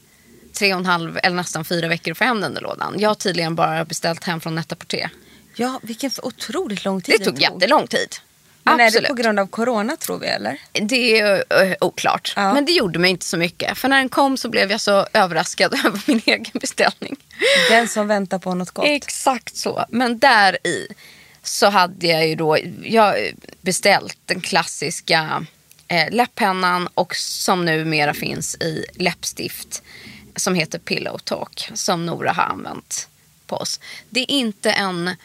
tre 0.60 0.74
och 0.74 0.80
en 0.80 0.86
halv 0.86 1.20
eller 1.24 1.36
nästan 1.36 1.66
fyra 1.66 1.88
veckor 1.88 2.12
att 2.12 2.18
få 2.18 2.24
hem 2.24 2.42
den 2.42 2.54
där 2.54 2.62
lådan. 2.62 2.96
Jag 2.98 3.10
har 3.10 3.16
tydligen 3.16 3.56
bara 3.56 3.86
beställt 3.86 4.24
hem 4.24 4.42
från 4.42 4.56
Net-a-Porter. 4.56 5.10
Ja, 5.56 5.80
vilken 5.84 6.12
otroligt 6.24 6.86
lång 6.86 7.02
tid 7.02 7.16
Det 7.20 7.26
tog 7.26 7.42
jättelång 7.42 7.88
tid. 7.88 8.16
Men 8.64 8.80
är 8.80 8.86
Absolut. 8.86 9.04
det 9.04 9.16
på 9.16 9.22
grund 9.22 9.40
av 9.40 9.48
corona 9.48 9.96
tror 9.96 10.20
vi 10.20 10.28
eller? 10.28 10.62
Det 10.72 11.20
är 11.20 11.36
uh, 11.36 11.74
oklart. 11.82 12.34
Ja. 12.36 12.54
Men 12.54 12.66
det 12.66 12.72
gjorde 12.72 13.00
mig 13.00 13.12
inte 13.12 13.26
så 13.26 13.38
mycket. 13.38 13.78
För 13.78 13.90
när 13.90 13.98
den 13.98 14.10
kom 14.10 14.38
så 14.38 14.50
blev 14.50 14.72
jag 14.72 14.82
så 14.82 15.08
överraskad 15.14 15.74
över 15.86 16.02
min 16.06 16.22
egen 16.26 16.52
beställning. 16.54 17.16
Den 17.70 17.88
som 17.88 18.08
väntar 18.08 18.40
på 18.40 18.54
något 18.54 18.72
gott. 18.72 18.86
Exakt 18.88 19.56
så. 19.56 19.86
Men 19.90 20.20
där 20.20 20.68
i 20.68 20.88
så 21.44 21.70
hade 21.70 22.08
jag 22.08 22.28
ju 22.28 22.36
då 22.36 22.58
jag 22.84 23.16
beställt 23.62 24.18
den 24.26 24.42
klassiska 24.42 25.46
eh, 25.88 26.12
läpppennan 26.12 26.90
och 26.94 27.16
som 27.16 27.66
numera 27.66 28.14
finns 28.14 28.56
i 28.56 28.86
läppstift 28.94 29.84
som 30.40 30.56
heter 30.56 30.80
Pillow 30.80 31.18
Talk 31.18 31.70
som 31.74 32.06
Nora 32.06 32.32
har 32.32 32.44
använt 32.44 33.08
på 33.48 33.56
oss. 33.56 33.80
Det 34.10 34.20
är 34.20 34.32
inte 34.32 34.72
en 34.72 35.16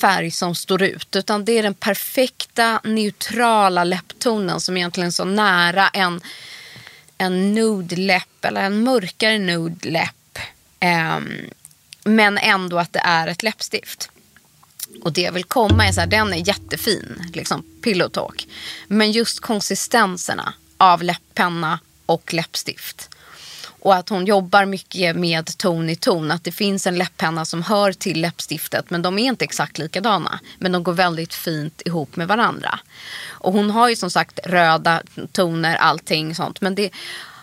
färg 0.00 0.30
som 0.30 0.54
står 0.54 0.82
ut 0.82 1.16
utan 1.16 1.44
det 1.44 1.52
är 1.52 1.62
den 1.62 1.74
perfekta 1.74 2.80
neutrala 2.84 3.84
läpptonen 3.84 4.60
som 4.60 4.76
egentligen 4.76 5.06
är 5.06 5.12
så 5.12 5.24
nära 5.24 5.88
en 5.88 6.20
en 7.18 7.54
nude 7.54 7.96
läpp 7.96 8.44
eller 8.44 8.62
en 8.62 8.82
mörkare 8.82 9.38
nude 9.38 9.90
läpp. 9.90 10.38
Um, 10.38 10.40
ehm, 10.80 11.50
men 12.04 12.38
ändå 12.38 12.78
att 12.78 12.92
det 12.92 13.02
är 13.04 13.28
ett 13.28 13.42
läppstift. 13.42 14.10
Och 15.02 15.12
det 15.12 15.20
jag 15.20 15.32
vill 15.32 15.44
komma 15.44 15.86
är 15.86 15.92
så 15.92 16.00
här, 16.00 16.06
den 16.06 16.32
är 16.32 16.48
jättefin, 16.48 17.30
liksom 17.34 17.64
pillow 17.82 18.08
talk. 18.08 18.46
Men 18.86 19.12
just 19.12 19.40
konsistenserna 19.40 20.54
av 20.76 21.02
läpppenna 21.02 21.78
och 22.06 22.34
läppstift. 22.34 23.10
Och 23.84 23.94
att 23.94 24.08
hon 24.08 24.26
jobbar 24.26 24.64
mycket 24.64 25.16
med 25.16 25.58
ton 25.58 25.90
i 25.90 25.96
ton. 25.96 26.30
Att 26.30 26.44
det 26.44 26.52
finns 26.52 26.86
en 26.86 26.98
läpppenna 26.98 27.44
som 27.44 27.62
hör 27.62 27.92
till 27.92 28.20
läppstiftet 28.20 28.90
men 28.90 29.02
de 29.02 29.18
är 29.18 29.24
inte 29.24 29.44
exakt 29.44 29.78
likadana. 29.78 30.40
Men 30.58 30.72
de 30.72 30.82
går 30.82 30.92
väldigt 30.92 31.34
fint 31.34 31.82
ihop 31.84 32.16
med 32.16 32.28
varandra. 32.28 32.78
Och 33.28 33.52
hon 33.52 33.70
har 33.70 33.88
ju 33.88 33.96
som 33.96 34.10
sagt 34.10 34.38
röda 34.44 35.02
toner, 35.32 35.76
allting 35.76 36.34
sånt. 36.34 36.60
Men 36.60 36.74
det 36.74 36.90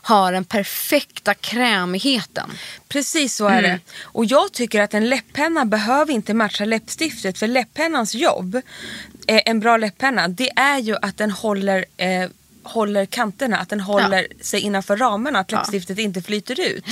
har 0.03 0.31
den 0.31 0.45
perfekta 0.45 1.33
krämigheten. 1.33 2.51
Precis 2.87 3.35
så 3.35 3.47
är 3.47 3.59
Mm. 3.59 3.71
det. 3.71 3.79
Och 4.01 4.25
jag 4.25 4.51
tycker 4.51 4.81
att 4.81 4.93
en 4.93 5.09
läpppenna 5.09 5.65
behöver 5.65 6.13
inte 6.13 6.33
matcha 6.33 6.65
läppstiftet. 6.65 7.37
För 7.37 7.47
läpppennans 7.47 8.15
jobb, 8.15 8.55
eh, 9.27 9.41
en 9.45 9.59
bra 9.59 9.77
läpppenna, 9.77 10.27
det 10.27 10.49
är 10.55 10.77
ju 10.79 10.95
att 11.01 11.17
den 11.17 11.31
håller 11.31 11.85
eh, 11.97 12.29
håller 12.63 13.05
kanterna, 13.05 13.57
att 13.57 13.69
den 13.69 13.79
håller 13.79 14.27
sig 14.41 14.59
innanför 14.59 14.97
ramarna, 14.97 15.39
att 15.39 15.51
läppstiftet 15.51 15.99
inte 15.99 16.21
flyter 16.21 16.59
ut. 16.59 16.85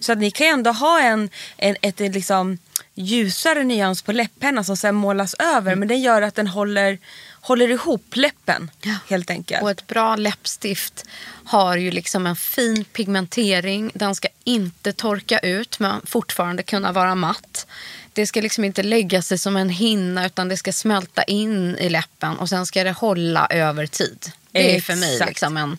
Så 0.00 0.12
att 0.12 0.18
ni 0.18 0.30
kan 0.30 0.46
ändå 0.46 0.70
ha 0.70 1.00
en, 1.00 1.30
en 1.56 1.76
ett 1.80 2.00
eh, 2.00 2.10
liksom 2.10 2.58
ljusare 2.94 3.64
nyans 3.64 4.02
på 4.02 4.12
läppennan 4.12 4.64
som 4.64 4.76
sen 4.76 4.94
målas 4.94 5.34
över. 5.34 5.72
Mm. 5.72 5.78
Men 5.78 5.88
det 5.88 5.94
gör 5.94 6.22
att 6.22 6.34
den 6.34 6.46
håller, 6.46 6.98
håller 7.40 7.68
ihop 7.68 8.16
läppen 8.16 8.70
helt 9.08 9.30
enkelt. 9.30 9.62
Och 9.62 9.70
ett 9.70 9.86
bra 9.86 10.16
läppstift 10.16 11.04
har 11.44 11.76
ju 11.76 11.90
liksom 11.90 12.26
en 12.26 12.36
fin 12.36 12.84
pigmentering. 12.84 13.90
Den 13.94 14.14
ska 14.14 14.28
inte 14.44 14.92
torka 14.92 15.38
ut 15.38 15.78
men 15.78 16.00
fortfarande 16.04 16.62
kunna 16.62 16.92
vara 16.92 17.14
matt. 17.14 17.66
Det 18.12 18.26
ska 18.26 18.40
liksom 18.40 18.64
inte 18.64 18.82
lägga 18.82 19.22
sig 19.22 19.38
som 19.38 19.56
en 19.56 19.68
hinna 19.68 20.26
utan 20.26 20.48
det 20.48 20.56
ska 20.56 20.72
smälta 20.72 21.22
in 21.22 21.76
i 21.78 21.88
läppen 21.88 22.38
och 22.38 22.48
sen 22.48 22.66
ska 22.66 22.84
det 22.84 22.92
hålla 22.92 23.46
över 23.46 23.86
tid. 23.86 24.32
Det 24.52 24.76
är 24.76 24.80
för 24.80 24.96
mig 24.96 25.12
Exakt. 25.12 25.28
liksom 25.30 25.56
en... 25.56 25.78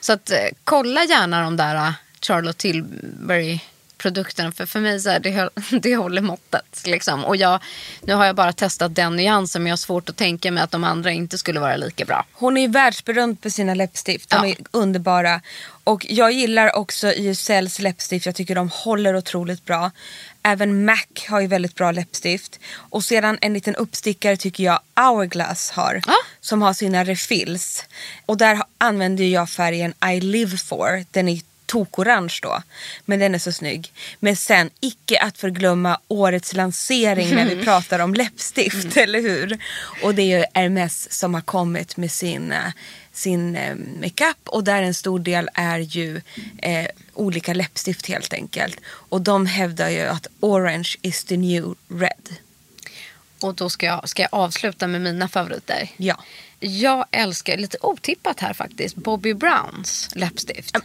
Så 0.00 0.12
att 0.12 0.30
eh, 0.30 0.38
kolla 0.64 1.04
gärna 1.04 1.42
de 1.42 1.56
där 1.56 1.74
eh, 1.74 1.92
Charlotte 2.20 2.58
Tilbury 2.58 3.60
produkterna 3.98 4.52
för 4.52 4.66
för 4.66 4.80
mig 4.80 5.00
så 5.00 5.10
är 5.10 5.20
det, 5.20 5.50
det 5.82 5.96
håller 5.96 6.22
måttet. 6.22 6.82
Liksom. 6.84 7.24
Och 7.24 7.36
jag, 7.36 7.60
nu 8.02 8.14
har 8.14 8.24
jag 8.26 8.36
bara 8.36 8.52
testat 8.52 8.94
den 8.94 9.16
nyansen 9.16 9.62
men 9.62 9.70
jag 9.70 9.72
har 9.72 9.76
svårt 9.76 10.08
att 10.08 10.16
tänka 10.16 10.50
mig 10.50 10.62
att 10.62 10.70
de 10.70 10.84
andra 10.84 11.10
inte 11.12 11.38
skulle 11.38 11.60
vara 11.60 11.76
lika 11.76 12.04
bra. 12.04 12.26
Hon 12.32 12.56
är 12.56 12.68
världsberömd 12.68 13.42
på 13.42 13.50
sina 13.50 13.74
läppstift. 13.74 14.30
De 14.30 14.36
Ja. 14.36 14.46
är 14.46 14.56
underbara. 14.70 15.40
Och 15.86 16.06
jag 16.08 16.32
gillar 16.32 16.76
också 16.76 17.12
YSLs 17.12 17.78
läppstift. 17.78 18.26
Jag 18.26 18.34
tycker 18.34 18.54
de 18.54 18.68
håller 18.68 19.16
otroligt 19.16 19.64
bra. 19.64 19.90
Även 20.42 20.84
MAC 20.84 21.06
har 21.28 21.40
ju 21.40 21.46
väldigt 21.46 21.74
bra 21.74 21.92
läppstift. 21.92 22.60
Och 22.74 23.04
sedan 23.04 23.38
en 23.40 23.54
liten 23.54 23.76
uppstickare 23.76 24.36
tycker 24.36 24.64
jag 24.64 24.80
Hourglass 24.96 25.70
har. 25.70 26.00
Ja. 26.06 26.14
Som 26.40 26.62
har 26.62 26.72
sina 26.72 27.04
refills. 27.04 27.84
Och 28.26 28.36
där 28.36 28.62
använder 28.78 29.24
jag 29.24 29.50
färgen 29.50 29.94
I 30.12 30.20
live 30.20 30.56
for. 30.56 31.04
Den 31.10 31.28
är 31.28 31.40
tokorange 31.66 32.38
då. 32.42 32.62
Men 33.04 33.18
den 33.18 33.34
är 33.34 33.38
så 33.38 33.52
snygg. 33.52 33.92
Men 34.18 34.36
sen, 34.36 34.70
icke 34.80 35.18
att 35.18 35.38
förglömma 35.38 36.00
årets 36.08 36.52
lansering 36.52 37.34
när 37.34 37.54
vi 37.54 37.64
pratar 37.64 37.98
om 37.98 38.14
läppstift, 38.14 38.96
eller 38.96 39.20
hur? 39.20 39.58
Och 40.02 40.14
det 40.14 40.22
är 40.22 40.38
ju 40.38 40.44
Hermes 40.54 41.12
som 41.12 41.34
har 41.34 41.40
kommit 41.40 41.96
med 41.96 42.12
sin, 42.12 42.52
eh, 42.52 42.72
sin 43.12 43.56
eh, 43.56 43.74
makeup 44.00 44.48
och 44.48 44.64
där 44.64 44.82
en 44.82 44.94
stor 44.94 45.18
del 45.18 45.48
är 45.54 45.78
ju 45.78 46.20
eh, 46.58 46.86
olika 47.14 47.54
läppstift 47.54 48.06
helt 48.06 48.32
enkelt. 48.32 48.80
Och 48.86 49.20
de 49.20 49.46
hävdar 49.46 49.88
ju 49.88 50.02
att 50.02 50.26
orange 50.40 50.96
is 51.02 51.24
the 51.24 51.36
new 51.36 51.74
red. 51.88 52.36
Och 53.40 53.54
då 53.54 53.70
ska 53.70 53.86
jag, 53.86 54.08
ska 54.08 54.22
jag 54.22 54.28
avsluta 54.32 54.86
med 54.86 55.00
mina 55.00 55.28
favoriter. 55.28 55.90
Ja. 55.96 56.24
Jag 56.60 57.06
älskar, 57.10 57.56
lite 57.56 57.78
otippat 57.80 58.40
här 58.40 58.52
faktiskt, 58.52 58.96
Bobby 58.96 59.34
Browns 59.34 60.08
läppstift. 60.14 60.76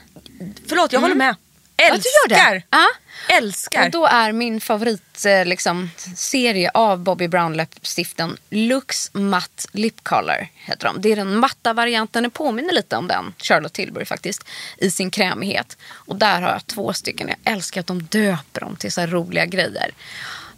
Förlåt, 0.67 0.93
jag 0.93 0.99
håller 0.99 1.15
med. 1.15 1.36
Älskar! 1.77 2.63
Ja. 2.69 2.88
Älskar! 3.30 3.86
Och 3.86 3.91
då 3.91 4.06
är 4.06 4.32
min 4.32 4.62
favorit 4.62 5.25
eh, 5.25 5.45
liksom, 5.45 5.89
serie 6.15 6.71
av 6.73 6.99
Bobby 6.99 7.27
Brown 7.27 7.54
läppstiften 7.54 8.38
Lux 8.49 9.13
Matte 9.13 9.63
Lip 9.71 10.04
Color. 10.04 10.47
Heter 10.56 10.88
de. 10.88 11.01
Det 11.01 11.12
är 11.12 11.15
den 11.15 11.39
matta 11.39 11.73
varianten. 11.73 12.23
Den 12.23 12.32
påminner 12.32 12.73
lite 12.73 12.97
om 12.97 13.08
den, 13.08 13.34
Charlotte 13.38 13.73
Tilbury 13.73 14.06
faktiskt, 14.06 14.43
i 14.77 14.91
sin 14.91 15.12
krämighet. 15.12 15.77
Och 15.91 16.15
där 16.15 16.41
har 16.41 16.49
jag 16.51 16.67
två 16.67 16.93
stycken. 16.93 17.27
Jag 17.27 17.54
älskar 17.54 17.82
att 17.82 17.88
de 17.88 18.04
döper 18.04 18.62
dem 18.62 18.75
till 18.75 18.91
så 18.91 19.01
här 19.01 19.08
roliga 19.08 19.45
grejer. 19.45 19.91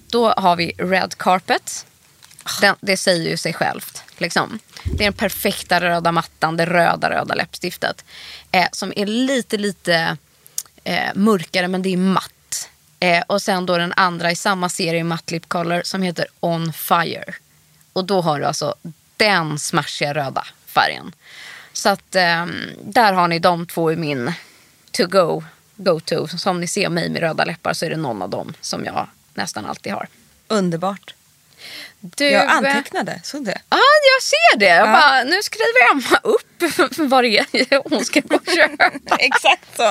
Då 0.07 0.29
har 0.29 0.55
vi 0.55 0.71
Red 0.77 1.17
Carpet. 1.17 1.85
Den, 2.61 2.75
det 2.81 2.97
säger 2.97 3.29
ju 3.29 3.37
sig 3.37 3.53
självt. 3.53 4.03
Liksom. 4.17 4.59
Det 4.83 5.03
är 5.03 5.05
den 5.05 5.13
perfekta 5.13 5.81
röda 5.81 6.11
mattan, 6.11 6.57
det 6.57 6.65
röda 6.65 7.09
röda 7.09 7.35
läppstiftet. 7.35 8.05
Eh, 8.51 8.67
som 8.71 8.93
är 8.95 9.05
lite, 9.05 9.57
lite 9.57 10.17
eh, 10.83 11.09
mörkare 11.15 11.67
men 11.67 11.81
det 11.81 11.93
är 11.93 11.97
matt. 11.97 12.69
Eh, 12.99 13.23
och 13.27 13.41
sen 13.41 13.65
då 13.65 13.77
den 13.77 13.93
andra 13.95 14.31
i 14.31 14.35
samma 14.35 14.69
serie 14.69 15.03
matt 15.03 15.31
Lip 15.31 15.49
Color 15.49 15.81
som 15.85 16.01
heter 16.01 16.27
On 16.39 16.73
Fire. 16.73 17.33
Och 17.93 18.05
då 18.05 18.21
har 18.21 18.39
du 18.39 18.45
alltså 18.45 18.75
den 19.17 19.59
smashiga 19.59 20.13
röda 20.13 20.45
färgen. 20.65 21.15
Så 21.73 21.89
att 21.89 22.15
eh, 22.15 22.45
där 22.83 23.13
har 23.13 23.27
ni 23.27 23.39
de 23.39 23.65
två 23.65 23.91
i 23.91 23.95
min 23.95 24.33
to 24.91 25.05
go, 25.07 25.43
go 25.75 25.99
to. 25.99 26.27
Så 26.27 26.49
om 26.49 26.59
ni 26.59 26.67
ser 26.67 26.89
mig 26.89 27.09
med 27.09 27.21
röda 27.21 27.45
läppar 27.45 27.73
så 27.73 27.85
är 27.85 27.89
det 27.89 27.97
någon 27.97 28.21
av 28.21 28.29
dem 28.29 28.53
som 28.61 28.85
jag 28.85 29.07
nästan 29.33 29.65
alltid 29.65 29.93
har. 29.93 30.07
Underbart. 30.47 31.13
Du, 31.99 32.25
Jag 32.29 32.45
antecknade, 32.45 33.19
såg 33.23 33.45
du? 33.45 33.51
Ja, 33.69 33.77
jag 34.15 34.23
ser 34.23 34.57
det. 34.59 34.65
Jag 34.65 34.87
bara, 34.87 35.23
nu 35.23 35.43
skriver 35.43 35.91
Emma 35.91 36.19
upp 36.23 36.63
vad 36.97 37.23
det 37.23 37.37
är 37.37 37.89
hon 37.89 38.05
ska 38.05 38.19
gå 38.19 38.35
och 38.35 38.47
köpa. 38.55 38.91
Exakt 39.19 39.77
så. 39.77 39.83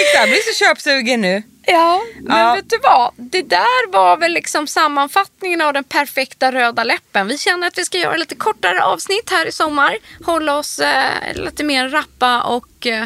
Exakt, 0.00 0.28
blir 0.28 0.52
så 0.52 0.64
köpsugen 0.64 1.20
nu. 1.20 1.42
Ja, 1.66 2.00
men 2.20 2.38
Ja. 2.38 2.54
vet 2.54 2.70
du 2.70 2.78
vad? 2.82 3.12
Det 3.16 3.42
där 3.42 3.92
var 3.92 4.16
väl 4.16 4.32
liksom 4.32 4.66
sammanfattningen 4.66 5.60
av 5.60 5.72
den 5.72 5.84
perfekta 5.84 6.52
röda 6.52 6.84
läppen. 6.84 7.28
Vi 7.28 7.38
känner 7.38 7.66
att 7.66 7.78
vi 7.78 7.84
ska 7.84 7.98
göra 7.98 8.16
lite 8.16 8.34
kortare 8.34 8.82
avsnitt 8.84 9.30
här 9.30 9.46
i 9.46 9.52
sommar. 9.52 9.98
Hålla 10.24 10.56
oss 10.56 10.78
eh, 10.78 11.34
lite 11.34 11.64
mer 11.64 11.88
rappa 11.88 12.42
och 12.42 12.86
eh, 12.86 13.04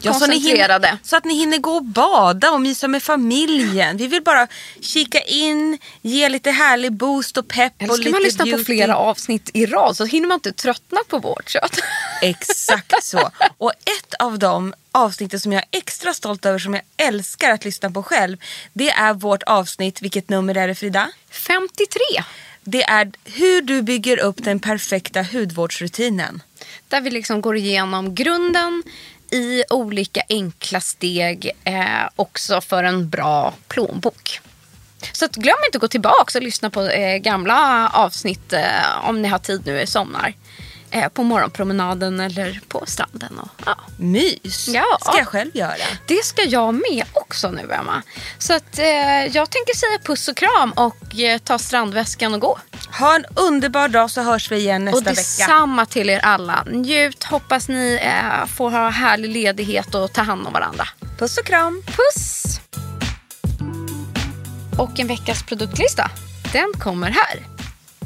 Ja, 0.00 0.14
så, 0.14 0.30
hinner, 0.30 0.98
så 1.02 1.16
att 1.16 1.24
ni 1.24 1.34
hinner 1.34 1.58
gå 1.58 1.70
och 1.70 1.84
bada 1.84 2.50
och 2.50 2.60
mysa 2.60 2.88
med 2.88 3.02
familjen. 3.02 3.96
Vi 3.96 4.06
vill 4.06 4.22
bara 4.22 4.46
kika 4.80 5.20
in, 5.20 5.78
ge 6.02 6.28
lite 6.28 6.50
härlig 6.50 6.92
boost 6.92 7.36
och 7.36 7.48
pepp 7.48 7.72
Eller 7.78 7.92
ska 7.92 7.98
lite 7.98 8.10
man 8.10 8.22
lyssna 8.22 8.44
beauty. 8.44 8.58
på 8.58 8.64
flera 8.64 8.96
avsnitt 8.96 9.50
i 9.54 9.66
rad 9.66 9.96
så 9.96 10.04
hinner 10.04 10.28
man 10.28 10.34
inte 10.34 10.52
tröttna 10.52 11.00
på 11.08 11.18
vårt 11.18 11.48
kött. 11.48 11.78
Exakt 12.22 13.04
så. 13.04 13.30
Och 13.58 13.72
ett 13.72 14.14
av 14.18 14.38
de 14.38 14.74
avsnitten 14.92 15.40
som 15.40 15.52
jag 15.52 15.62
är 15.62 15.78
extra 15.78 16.14
stolt 16.14 16.46
över, 16.46 16.58
som 16.58 16.74
jag 16.74 16.82
älskar 16.96 17.50
att 17.50 17.64
lyssna 17.64 17.90
på 17.90 18.02
själv. 18.02 18.36
Det 18.72 18.90
är 18.90 19.14
vårt 19.14 19.42
avsnitt, 19.42 20.02
vilket 20.02 20.28
nummer 20.28 20.56
är 20.56 20.68
det 20.68 20.74
Frida? 20.74 21.10
53. 21.30 22.00
Det 22.62 22.82
är 22.82 23.10
hur 23.24 23.62
du 23.62 23.82
bygger 23.82 24.18
upp 24.18 24.44
den 24.44 24.60
perfekta 24.60 25.22
hudvårdsrutinen. 25.22 26.42
Där 26.88 27.00
vi 27.00 27.10
liksom 27.10 27.40
går 27.40 27.56
igenom 27.56 28.14
grunden 28.14 28.82
i 29.30 29.64
olika 29.70 30.22
enkla 30.28 30.80
steg 30.80 31.50
eh, 31.64 32.08
också 32.16 32.60
för 32.60 32.84
en 32.84 33.08
bra 33.08 33.54
plånbok. 33.68 34.40
Så 35.12 35.24
att 35.24 35.36
glöm 35.36 35.56
inte 35.66 35.78
att 35.78 35.80
gå 35.80 35.88
tillbaka 35.88 36.38
och 36.38 36.42
lyssna 36.42 36.70
på 36.70 36.82
eh, 36.82 37.16
gamla 37.16 37.88
avsnitt 37.94 38.52
eh, 38.52 39.08
om 39.08 39.22
ni 39.22 39.28
har 39.28 39.38
tid 39.38 39.62
nu 39.66 39.80
i 39.80 39.86
sommar. 39.86 40.34
Eh, 40.90 41.08
på 41.08 41.22
morgonpromenaden 41.22 42.20
eller 42.20 42.60
på 42.68 42.84
stranden. 42.86 43.38
Och, 43.38 43.48
ja. 43.66 43.76
Mys! 43.96 44.68
Ja. 44.68 44.98
ska 45.00 45.18
jag 45.18 45.28
själv 45.28 45.56
göra. 45.56 45.74
Det 46.06 46.24
ska 46.24 46.42
jag 46.42 46.74
med 46.74 47.04
också 47.12 47.50
nu 47.50 47.72
Emma. 47.72 48.02
Så 48.38 48.54
att, 48.54 48.78
eh, 48.78 48.86
jag 49.26 49.50
tänker 49.50 49.76
säga 49.76 49.98
puss 50.04 50.28
och 50.28 50.36
kram 50.36 50.72
och 50.72 51.20
eh, 51.20 51.38
ta 51.38 51.58
strandväskan 51.58 52.34
och 52.34 52.40
gå. 52.40 52.58
Ha 52.98 53.14
en 53.16 53.24
underbar 53.36 53.88
dag 53.88 54.10
så 54.10 54.22
hörs 54.22 54.50
vi 54.50 54.56
igen 54.56 54.84
nästa 54.84 54.98
och 54.98 55.06
vecka. 55.06 55.14
detsamma 55.14 55.86
till 55.86 56.10
er 56.10 56.18
alla. 56.18 56.64
Njut, 56.66 57.24
hoppas 57.24 57.68
ni 57.68 58.00
eh, 58.02 58.46
får 58.46 58.70
ha 58.70 58.88
härlig 58.88 59.30
ledighet 59.30 59.94
och 59.94 60.12
ta 60.12 60.22
hand 60.22 60.46
om 60.46 60.52
varandra. 60.52 60.88
Puss 61.18 61.38
och 61.38 61.46
kram! 61.46 61.82
Puss! 61.86 62.44
Och 64.78 65.00
en 65.00 65.06
veckas 65.06 65.42
produktlista, 65.42 66.10
den 66.52 66.72
kommer 66.80 67.10
här. 67.10 67.57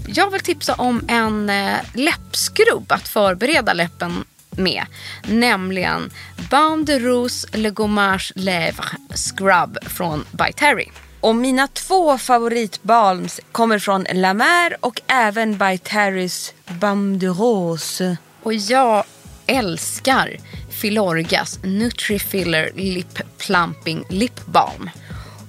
Jag 0.06 0.30
vill 0.30 0.40
tipsa 0.40 0.74
om 0.74 1.04
en 1.08 1.50
eh, 1.50 1.78
läppskrubb 1.94 2.92
att 2.92 3.08
förbereda 3.08 3.72
läppen 3.72 4.24
med. 4.50 4.84
Nämligen 5.24 6.10
Bain 6.50 6.84
de 6.84 6.98
Rose 6.98 7.48
Le 7.52 7.70
Gommage 7.70 8.32
Lèvres 8.36 8.96
Scrub 9.14 9.78
från 9.86 10.24
By 10.30 10.52
Terry. 10.56 10.88
Och 11.20 11.36
mina 11.36 11.68
två 11.68 12.18
favoritbalms 12.18 13.40
kommer 13.52 13.78
från 13.78 14.06
La 14.12 14.34
Mer 14.34 14.76
och 14.80 15.00
även 15.06 15.58
by 15.58 15.78
Terrys 15.78 16.54
Bam 16.66 17.18
de 17.18 17.26
Rose. 17.26 18.16
Och 18.42 18.54
jag 18.54 19.04
älskar 19.46 20.36
Filorgas 20.70 21.58
Nutrifiller 21.62 22.70
Lip 22.74 23.38
Plumping 23.38 24.04
Lip 24.08 24.46
Balm. 24.46 24.90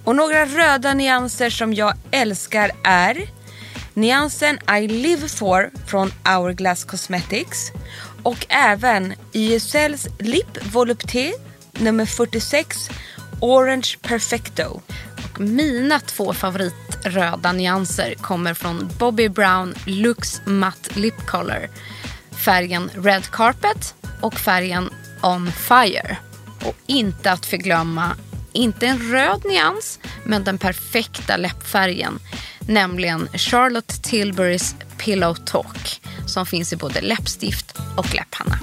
Och 0.04 0.16
några 0.16 0.46
röda 0.46 0.94
nyanser 0.94 1.50
som 1.50 1.74
jag 1.74 1.94
älskar 2.12 2.72
är 2.84 3.28
nyansen 3.94 4.60
I 4.80 4.88
Live 4.88 5.28
For 5.28 5.72
från 5.88 6.12
Hourglass 6.26 6.84
Cosmetics 6.84 7.72
och 8.24 8.46
även 8.50 9.14
YSLs 9.34 10.08
Lip 10.20 10.74
Volupté 10.74 11.34
nummer 11.72 12.06
46 12.06 12.90
Orange 13.40 13.98
Perfecto. 14.02 14.82
Och 15.34 15.40
mina 15.40 16.00
två 16.00 16.34
favoritröda 16.34 17.52
nyanser 17.52 18.14
kommer 18.14 18.54
från 18.54 18.90
Bobbi 19.00 19.30
Brown 19.30 19.76
Lux 19.86 20.42
Matte 20.46 21.00
Lip 21.00 21.26
Color. 21.26 21.70
Färgen 22.46 22.90
Red 22.96 23.26
Carpet 23.32 23.96
och 24.22 24.34
färgen 24.34 24.90
On 25.22 25.52
Fire. 25.52 26.18
Och 26.66 26.76
inte 26.86 27.32
att 27.32 27.46
förglömma, 27.46 28.16
inte 28.54 28.88
en 28.88 29.12
röd 29.12 29.42
nyans, 29.46 30.00
men 30.26 30.44
den 30.44 30.58
perfekta 30.58 31.38
läppfärgen. 31.38 32.20
Nämligen 32.68 33.28
Charlotte 33.28 34.04
Tilburys 34.04 34.76
Pillow 34.98 35.34
Talk 35.34 36.02
som 36.26 36.46
finns 36.46 36.74
i 36.74 36.76
både 36.76 37.02
läppstift 37.02 37.78
och 37.98 38.16
läpphanna. 38.16 38.58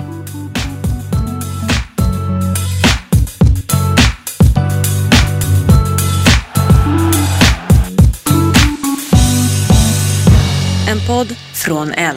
En 10.89 11.07
podd 11.07 11.37
från 11.55 11.93
L. 11.93 12.17